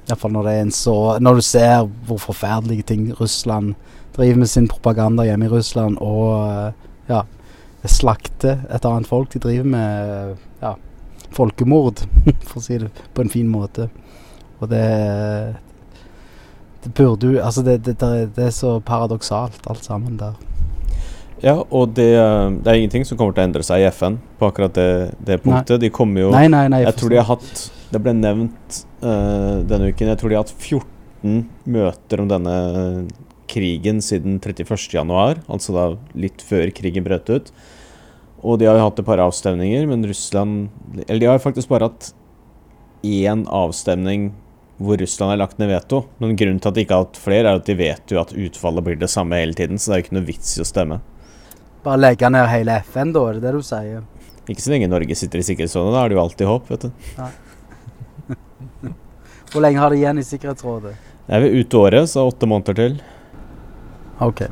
Iallfall 0.09 0.35
når 0.35 0.47
det 0.47 0.53
er 0.53 0.63
en 0.67 0.73
så 0.75 0.95
Når 1.23 1.39
du 1.39 1.43
ser 1.47 1.87
hvor 2.07 2.19
forferdelige 2.21 2.85
ting 2.91 3.07
Russland 3.21 3.75
driver 4.17 4.43
med 4.43 4.51
sin 4.51 4.69
propaganda 4.69 5.25
hjemme 5.25 5.49
i 5.49 5.53
Russland, 5.53 5.97
og 5.99 6.35
eh, 6.49 6.73
ja 7.09 7.23
slakter 7.85 8.63
et 8.73 8.85
annet 8.89 9.09
folk. 9.09 9.33
De 9.33 9.39
driver 9.43 9.67
med 9.69 10.37
ja, 10.63 10.75
folkemord, 11.37 12.01
for 12.49 12.61
å 12.61 12.65
si 12.65 12.79
det 12.81 12.89
på 13.15 13.25
en 13.25 13.33
fin 13.33 13.51
måte. 13.51 13.91
Og 14.61 14.71
det 14.71 14.87
det 16.85 16.93
burde 16.93 17.27
jo 17.33 17.41
Altså, 17.41 17.63
det, 17.63 17.79
det, 17.85 17.97
det, 18.01 18.45
er, 18.45 18.51
så 18.51 18.79
paradoksalt, 18.81 19.61
alt 19.67 19.85
sammen 19.85 20.19
der. 20.21 20.35
Ja, 21.43 21.63
og 21.71 21.97
det, 21.97 22.11
det 22.65 22.71
er 22.71 22.75
ingenting 22.75 23.05
som 23.05 23.19
kommer 23.19 23.33
til 23.37 23.43
å 23.43 23.49
endre 23.49 23.65
seg 23.65 23.83
i 23.83 23.89
FN 23.93 24.19
på 24.39 24.49
akkurat 24.49 24.75
det, 24.77 25.15
det 25.27 25.41
punktet. 25.43 25.81
De 25.81 25.91
kommer 25.93 26.27
jo 26.27 26.31
Nei, 26.33 26.47
nei, 26.53 26.67
nei. 26.73 26.85
Jeg 26.85 26.97
tror 27.01 27.13
de 27.13 27.21
har 27.21 27.29
hatt 27.29 27.65
Det 27.93 28.01
ble 28.03 28.15
nevnt 28.17 28.81
uh, 29.05 29.61
denne 29.67 29.91
uken. 29.93 30.11
Jeg 30.11 30.21
tror 30.21 30.33
de 30.33 30.39
har 30.39 30.47
hatt 30.47 30.57
14 30.57 31.45
møter 31.75 32.23
om 32.23 32.31
denne 32.31 32.57
krigen 33.51 34.01
siden 34.03 34.41
31.1, 34.41 35.45
altså 35.47 35.75
da 35.75 35.85
litt 36.19 36.43
før 36.45 36.73
krigen 36.75 37.05
brøt 37.07 37.31
ut. 37.31 37.53
Og 38.45 38.59
de 38.61 38.69
har 38.69 38.79
jo 38.79 38.89
hatt 38.89 39.01
et 39.01 39.09
par 39.09 39.23
avstemninger, 39.25 39.87
men 39.89 40.05
Russland 40.05 41.05
Eller 41.07 41.21
de 41.23 41.29
har 41.31 41.41
faktisk 41.41 41.71
bare 41.71 41.89
hatt 41.89 42.11
én 43.05 43.47
avstemning 43.49 44.33
hvor 44.77 44.99
Russland 45.01 45.31
har 45.31 45.39
lagt 45.39 45.59
ned 45.59 45.71
veto. 45.71 46.03
Men 46.19 46.37
grunnen 46.37 46.61
til 46.61 46.71
at 46.71 46.77
de 46.77 46.85
ikke 46.85 46.97
har 46.99 47.07
hatt 47.07 47.21
flere, 47.21 47.47
er 47.47 47.61
at 47.61 47.69
de 47.69 47.77
vet 47.79 48.11
jo 48.11 48.21
at 48.21 48.35
utfallet 48.35 48.85
blir 48.85 48.99
det 49.01 49.11
samme 49.13 49.39
hele 49.39 49.57
tiden, 49.57 49.79
så 49.79 49.91
det 49.91 49.95
er 49.95 50.03
jo 50.03 50.07
ikke 50.07 50.17
noe 50.19 50.29
vits 50.29 50.57
i 50.59 50.65
å 50.65 50.69
stemme. 50.69 51.01
Bare 51.85 52.01
legge 52.01 52.31
ned 52.33 52.49
hele 52.51 52.81
FN, 52.89 53.15
da, 53.15 53.23
er 53.29 53.39
det 53.39 53.47
det 53.47 53.55
du 53.55 53.65
sier? 53.65 54.05
Ikke 54.51 54.65
så 54.65 54.75
lenge 54.75 54.91
Norge 54.93 55.17
sitter 55.17 55.41
i 55.41 55.47
sikkerhetssonen. 55.47 55.95
da 55.95 56.03
er 56.03 56.13
det 56.13 56.19
jo 56.19 56.25
alltid 56.25 56.51
håp, 56.51 56.71
vet 56.73 56.89
du. 56.89 57.11
Hvor 59.53 59.63
lenge 59.63 59.79
har 59.83 59.91
de 59.91 59.97
igjen 60.01 60.19
i 60.19 60.25
Sikkerhetsrådet? 60.27 60.95
Det 61.27 61.35
er 61.37 61.41
vel 61.45 61.61
ut 61.63 61.75
året, 61.79 62.09
så 62.11 62.27
åtte 62.29 62.47
måneder 62.51 62.75
til. 62.79 62.97
OK. 64.25 64.43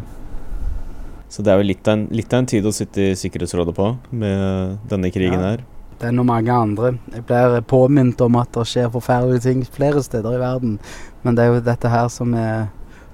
Så 1.32 1.42
det 1.44 1.52
er 1.52 1.60
jo 1.62 1.66
litt 1.68 1.88
av 1.88 1.96
en, 1.96 2.06
litt 2.12 2.32
av 2.32 2.42
en 2.42 2.48
tid 2.50 2.66
å 2.68 2.72
sitte 2.76 3.10
i 3.10 3.14
Sikkerhetsrådet 3.18 3.74
på 3.76 3.90
med 4.10 4.78
denne 4.90 5.10
krigen 5.12 5.40
Ja. 5.40 5.50
her. 5.54 5.64
Det 6.02 6.08
er 6.08 6.12
nå 6.16 6.24
mange 6.26 6.50
andre. 6.50 6.98
Jeg 7.14 7.24
blir 7.28 7.60
påminnet 7.70 8.20
om 8.24 8.36
at 8.40 8.50
det 8.52 8.64
skjer 8.66 8.88
forferdelige 8.90 9.42
ting 9.44 9.60
flere 9.64 10.02
steder 10.02 10.34
i 10.34 10.40
verden. 10.42 10.78
Men 11.22 11.36
det 11.38 11.44
er 11.44 11.52
jo 11.54 11.60
dette 11.60 11.88
her 11.92 12.08
som 12.10 12.34
er 12.34 12.68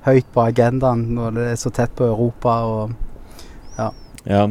høyt 0.07 0.24
på 0.33 0.40
agendaen 0.46 1.03
når 1.14 1.35
det 1.37 1.46
er 1.53 1.59
så 1.61 1.70
tett 1.70 1.94
på 1.98 2.05
Europa 2.09 2.62
og 2.64 2.96
Ja, 4.29 4.44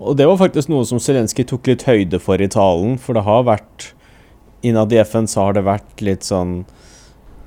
og 0.00 0.16
det 0.16 0.26
var 0.26 0.38
faktisk 0.40 0.70
noe 0.72 0.82
som 0.88 0.98
Zelenskyj 0.98 1.44
tok 1.46 1.68
litt 1.68 1.82
høyde 1.86 2.18
for 2.18 2.40
i 2.42 2.48
talen, 2.50 2.96
for 2.98 3.14
det 3.14 3.22
har 3.22 3.44
vært 3.46 3.90
Innad 4.62 4.92
i 4.92 4.98
FN 5.04 5.26
så 5.26 5.46
har 5.46 5.56
det 5.56 5.64
vært 5.64 6.02
litt 6.04 6.26
sånn 6.26 6.64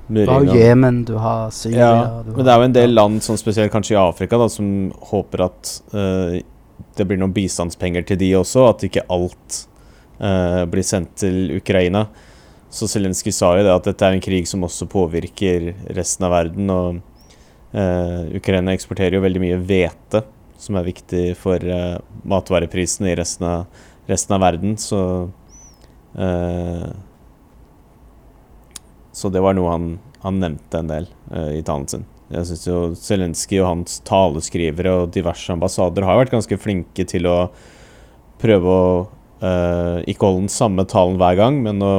Du 0.08 0.24
har 0.26 0.42
og- 0.42 0.54
Jemen, 0.54 1.04
du 1.04 1.14
har 1.16 1.50
Syria 1.50 1.78
Ja, 1.78 2.22
du 2.22 2.32
men 2.32 2.44
det 2.44 2.52
er 2.52 2.58
jo 2.58 2.64
en 2.64 2.72
del 2.72 2.94
land, 2.94 3.22
sånn 3.22 3.38
spesielt 3.38 3.72
kanskje 3.72 3.94
i 3.94 4.00
Afrika, 4.00 4.36
da, 4.36 4.48
som 4.48 4.90
håper 5.10 5.44
at 5.46 5.80
uh, 5.94 6.40
det 6.96 7.06
blir 7.06 7.18
noen 7.18 7.32
bistandspenger 7.32 8.04
til 8.06 8.18
de 8.18 8.32
også, 8.34 8.68
at 8.68 8.84
ikke 8.84 9.06
alt 9.08 9.66
uh, 10.20 10.64
blir 10.66 10.82
sendt 10.82 11.16
til 11.16 11.56
Ukraina. 11.56 12.08
Så 12.70 12.88
Zelenskyj 12.90 13.32
sa 13.32 13.56
jo 13.56 13.62
det 13.62 13.72
at 13.72 13.84
dette 13.84 14.02
er 14.02 14.12
en 14.12 14.20
krig 14.20 14.46
som 14.50 14.62
også 14.66 14.88
påvirker 14.90 15.72
resten 15.94 16.26
av 16.26 16.32
verden. 16.34 16.70
Og 16.70 17.00
uh, 17.74 18.26
Ukraina 18.34 18.74
eksporterer 18.74 19.14
jo 19.14 19.22
veldig 19.22 19.40
mye 19.40 19.60
hvete, 19.62 20.24
som 20.58 20.76
er 20.76 20.84
viktig 20.90 21.36
for 21.36 21.58
matvareprisene 22.24 23.12
i 23.12 23.16
resten 23.16 23.46
av, 23.46 23.66
resten 24.08 24.34
av 24.34 24.40
verden. 24.40 24.76
Så 24.76 25.30
eh, 26.18 26.88
Så 29.14 29.30
det 29.30 29.42
var 29.44 29.54
noe 29.54 29.70
han, 29.70 29.88
han 30.24 30.40
nevnte 30.42 30.80
en 30.80 30.90
del 30.90 31.08
uh, 31.30 31.52
i 31.54 31.62
talen 31.62 31.86
sin. 31.90 32.06
Jeg 32.32 32.48
syns 32.48 32.64
jo 32.66 32.78
Zelenskyj 32.98 33.60
og 33.60 33.68
hans 33.68 34.00
taleskrivere 34.08 34.94
og 35.02 35.12
diverse 35.14 35.52
ambassader 35.52 36.06
har 36.06 36.18
vært 36.18 36.32
ganske 36.34 36.58
flinke 36.58 37.04
til 37.06 37.28
å 37.30 37.36
prøve 38.42 38.72
å 38.74 38.88
uh, 39.44 40.00
ikke 40.08 40.26
holde 40.26 40.46
den 40.46 40.52
samme 40.52 40.86
talen 40.90 41.20
hver 41.20 41.38
gang, 41.38 41.60
men 41.62 41.84
å 41.84 41.94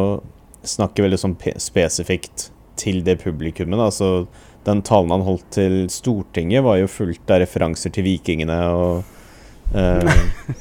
snakke 0.66 1.06
veldig 1.06 1.22
sånn 1.22 1.38
spesifikt 1.62 2.50
til 2.76 3.04
det 3.06 3.20
publikummet. 3.22 3.80
Altså, 3.80 4.26
den 4.66 4.82
talen 4.86 5.14
han 5.14 5.26
holdt 5.26 5.48
til 5.56 5.86
Stortinget, 5.94 6.66
var 6.66 6.82
jo 6.82 6.92
fullt 6.92 7.32
av 7.32 7.44
referanser 7.46 7.94
til 7.96 8.08
vikingene 8.10 8.60
og 8.74 9.15
eh, 9.74 10.16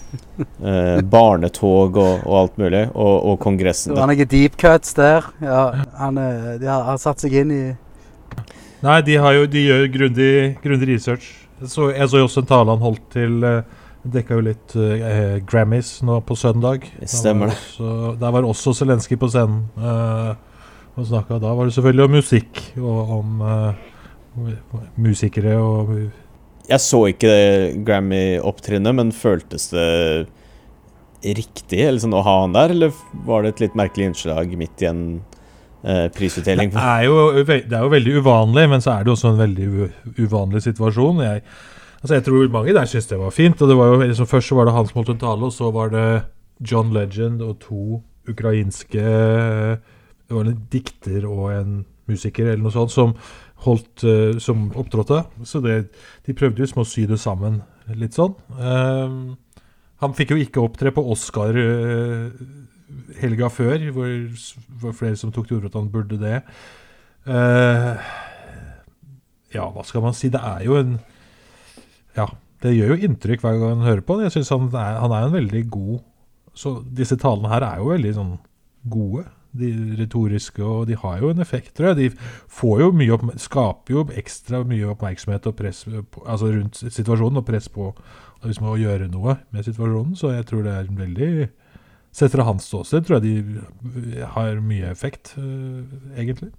eh, 0.71 1.01
barnetog 1.03 1.97
og, 1.97 2.27
og 2.27 2.37
alt 2.41 2.59
mulig, 2.61 2.85
og, 2.95 3.15
og 3.31 3.39
Kongressen. 3.43 3.95
Det 3.95 4.01
var 4.01 4.13
noen 4.13 4.31
deep 4.31 4.59
cuts 4.61 4.95
der. 4.99 5.27
Ja, 5.45 5.63
han, 6.01 6.19
eh, 6.19 6.53
de 6.63 6.71
har, 6.71 6.85
har 6.89 7.01
satt 7.03 7.25
seg 7.25 7.37
inn 7.45 7.55
i 7.55 7.65
Nei, 8.85 8.99
de, 9.01 9.15
har 9.17 9.33
jo, 9.33 9.47
de 9.49 9.63
gjør 9.65 9.87
grundig, 9.89 10.33
grundig 10.61 10.91
research. 10.91 11.31
Så 11.65 11.89
jeg 11.95 12.05
så 12.11 12.21
jo 12.21 12.27
også 12.27 12.43
en 12.43 12.49
tale 12.51 12.75
han 12.75 12.83
holdt 12.85 13.05
til 13.15 13.39
uh, 13.47 13.63
Dekka 14.05 14.37
jo 14.37 14.43
litt 14.45 14.75
eh, 14.77 15.39
Grammys 15.49 16.03
nå 16.05 16.19
på 16.29 16.37
søndag. 16.37 16.85
Stemmer 17.09 17.49
det. 17.49 17.57
Også, 17.57 18.11
der 18.21 18.35
var 18.35 18.45
også 18.45 18.75
Zelenskyj 18.77 19.17
på 19.23 19.31
scenen. 19.33 19.63
eh, 19.81 20.35
og 20.95 21.07
snakket, 21.09 21.41
Da 21.41 21.55
var 21.57 21.65
det 21.65 21.73
selvfølgelig 21.75 22.05
om 22.05 22.13
musikk 22.15 22.61
og 22.77 23.15
om 23.17 23.41
musikere 25.01 25.57
og 25.57 25.95
Jeg 26.65 26.81
så 26.81 27.03
ikke 27.11 27.35
Grammy-opptrinnet, 27.85 28.97
men 28.97 29.13
føltes 29.13 29.69
det 29.75 29.85
riktig 31.25 31.81
eller 31.81 32.01
sånn, 32.03 32.17
å 32.17 32.25
ha 32.25 32.35
han 32.43 32.57
der, 32.57 32.73
eller 32.75 32.97
var 33.25 33.45
det 33.45 33.55
et 33.55 33.63
litt 33.65 33.79
merkelig 33.79 34.11
innslag 34.11 34.51
midt 34.61 34.83
i 34.85 34.89
en 34.91 35.05
eh, 35.85 36.09
prisutdeling? 36.13 36.73
Det 36.75 36.83
er, 36.83 37.07
jo, 37.09 37.45
det 37.45 37.63
er, 37.63 37.79
jo, 37.79 37.93
veldig 37.95 38.19
uvanlig, 38.21 38.67
men 38.73 38.85
så 38.85 38.97
er 38.97 39.07
det 39.07 39.15
også 39.15 39.33
en 39.33 39.41
veldig 39.41 39.69
uvanlig 40.21 40.65
situasjon. 40.67 41.23
Jeg, 41.25 41.45
altså 42.03 42.19
jeg 42.19 42.27
tror 42.29 42.53
mange 42.53 42.77
der 42.77 42.91
syntes 42.91 43.09
det 43.13 43.21
var 43.21 43.37
fint. 43.37 43.63
og 43.63 43.73
det 43.73 43.79
var 43.81 43.93
jo 43.93 44.03
liksom, 44.03 44.29
Først 44.29 44.53
så 44.53 44.59
var 44.59 44.69
det 44.69 44.77
han 44.77 44.91
som 44.91 45.01
holdt 45.01 45.15
en 45.15 45.23
tale, 45.25 45.49
og 45.49 45.57
så 45.57 45.73
var 45.73 45.95
det 45.95 46.09
John 46.65 46.93
Legend 46.95 47.43
og 47.43 47.57
to 47.61 48.03
ukrainske 48.31 49.01
Det 49.01 50.33
var 50.33 50.47
en 50.49 50.61
dikter 50.73 51.27
og 51.29 51.51
en 51.53 51.83
musiker 52.09 52.47
eller 52.47 52.63
noe 52.65 52.73
sånt 52.73 52.93
som 52.93 53.13
holdt 53.65 54.05
uh, 54.07 54.37
som 54.43 54.69
opptrådte. 54.77 55.23
Så 55.49 55.61
det, 55.65 55.79
de 56.27 56.37
prøvde 56.37 56.65
jo 56.65 56.71
som 56.71 56.83
å 56.85 56.89
sy 56.89 57.07
det 57.11 57.21
sammen 57.23 57.63
litt 57.99 58.17
sånn. 58.17 58.37
Uh, 58.59 59.35
han 60.03 60.17
fikk 60.17 60.35
jo 60.35 60.41
ikke 60.43 60.63
opptre 60.65 60.93
på 60.95 61.05
Oscar 61.15 61.57
uh, 61.57 62.31
helga 63.21 63.51
før, 63.53 63.89
hvor 63.95 64.15
var 64.83 64.97
flere 64.97 65.19
som 65.19 65.33
tok 65.33 65.49
til 65.49 65.59
orde 65.59 65.69
for 65.69 65.73
at 65.73 65.81
han 65.81 65.93
burde 65.93 66.21
det. 66.21 66.41
Uh, 67.25 68.01
ja, 69.55 69.69
hva 69.71 69.85
skal 69.87 70.05
man 70.05 70.17
si? 70.17 70.33
Det 70.33 70.43
er 70.43 70.65
jo 70.67 70.79
en 70.81 70.99
Ja, 72.15 72.27
det 72.63 72.75
gjør 72.75 72.95
jo 72.95 73.07
inntrykk 73.09 73.43
hver 73.45 73.57
gang 73.61 73.79
man 73.79 73.87
hører 73.89 74.03
på 74.05 74.19
han. 74.19 74.27
Jeg 74.29 74.45
er, 74.45 74.99
han 75.01 75.15
er 75.15 75.25
en 75.25 75.33
veldig 75.33 75.63
god 75.73 76.03
Så 76.55 76.77
disse 76.85 77.17
talene 77.21 77.51
her 77.51 77.65
er 77.67 77.81
jo 77.81 77.89
veldig 77.91 78.13
sånn 78.19 78.35
gode 78.93 79.25
de 79.55 79.71
retoriske, 80.01 80.63
og 80.65 80.89
de 80.91 80.99
har 80.99 81.21
jo 81.23 81.31
en 81.33 81.43
effekt, 81.45 81.75
tror 81.77 81.93
jeg. 81.93 81.97
De 81.97 82.29
får 82.61 82.85
jo 82.85 82.91
mye 82.99 83.19
skaper 83.41 83.97
jo 83.97 84.07
ekstra 84.19 84.65
mye 84.69 84.93
oppmerksomhet 84.95 85.47
og 85.51 85.57
press 85.59 85.85
altså 85.89 86.51
rundt 86.53 86.81
situasjonen, 86.83 87.41
og 87.41 87.47
press 87.49 87.71
på 87.73 87.91
liksom, 88.45 88.71
å 88.73 88.81
gjøre 88.81 89.11
noe 89.13 89.39
med 89.55 89.67
situasjonen. 89.67 90.17
Så 90.19 90.35
jeg 90.35 90.49
tror 90.51 90.67
det 90.67 90.79
er 90.79 90.97
veldig 91.05 91.35
Sett 92.15 92.31
fra 92.31 92.45
hans 92.47 92.69
ståsted 92.69 93.03
tror 93.09 93.19
jeg 93.19 93.41
de 93.43 94.21
har 94.37 94.61
mye 94.63 94.87
effekt, 94.87 95.33
uh, 95.35 95.83
egentlig. 96.15 96.53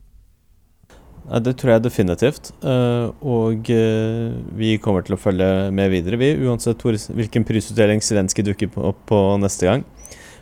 Ja, 1.26 1.40
det 1.40 1.56
tror 1.62 1.72
jeg 1.72 1.86
definitivt. 1.86 2.52
Uh, 2.60 3.16
og 3.24 3.72
uh, 3.72 4.36
vi 4.60 4.76
kommer 4.84 5.06
til 5.06 5.16
å 5.16 5.22
følge 5.22 5.48
med 5.72 5.94
videre, 5.94 6.20
vi. 6.20 6.34
Uansett 6.44 6.84
hvilken 6.84 7.48
prisutdeling 7.48 8.04
Zelenskyj 8.04 8.50
dukker 8.50 8.76
opp 8.92 9.00
på 9.10 9.22
neste 9.40 9.70
gang. 9.70 9.88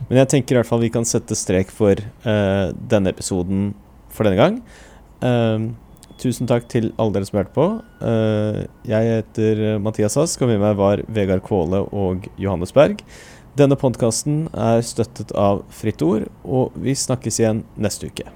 Men 0.08 0.22
jeg 0.22 0.30
tenker 0.32 0.56
i 0.56 0.60
hvert 0.60 0.70
fall 0.70 0.82
vi 0.84 0.92
kan 0.94 1.06
sette 1.08 1.36
strek 1.38 1.72
for 1.74 2.00
uh, 2.26 2.72
denne 2.74 3.12
episoden 3.14 3.72
for 4.14 4.28
denne 4.28 4.40
gang. 4.40 4.60
Uh, 5.24 5.72
tusen 6.20 6.48
takk 6.50 6.68
til 6.70 6.92
alle 6.98 7.16
dere 7.16 7.28
som 7.28 7.40
hørte 7.40 7.56
på. 7.56 7.68
Uh, 8.02 8.64
jeg 8.88 9.16
heter 9.16 9.64
Mathias 9.82 10.18
Ask, 10.20 10.44
og 10.44 10.52
med 10.52 10.62
meg 10.62 10.78
var 10.80 11.04
Vegard 11.08 11.44
Kvåle 11.46 11.84
og 11.90 12.28
Johannes 12.40 12.74
Berg. 12.76 13.02
Denne 13.58 13.78
podkasten 13.78 14.48
er 14.50 14.82
støttet 14.82 15.30
av 15.38 15.62
Fritt 15.70 16.02
Ord, 16.02 16.26
og 16.42 16.74
vi 16.74 16.96
snakkes 16.98 17.38
igjen 17.42 17.62
neste 17.78 18.10
uke. 18.10 18.26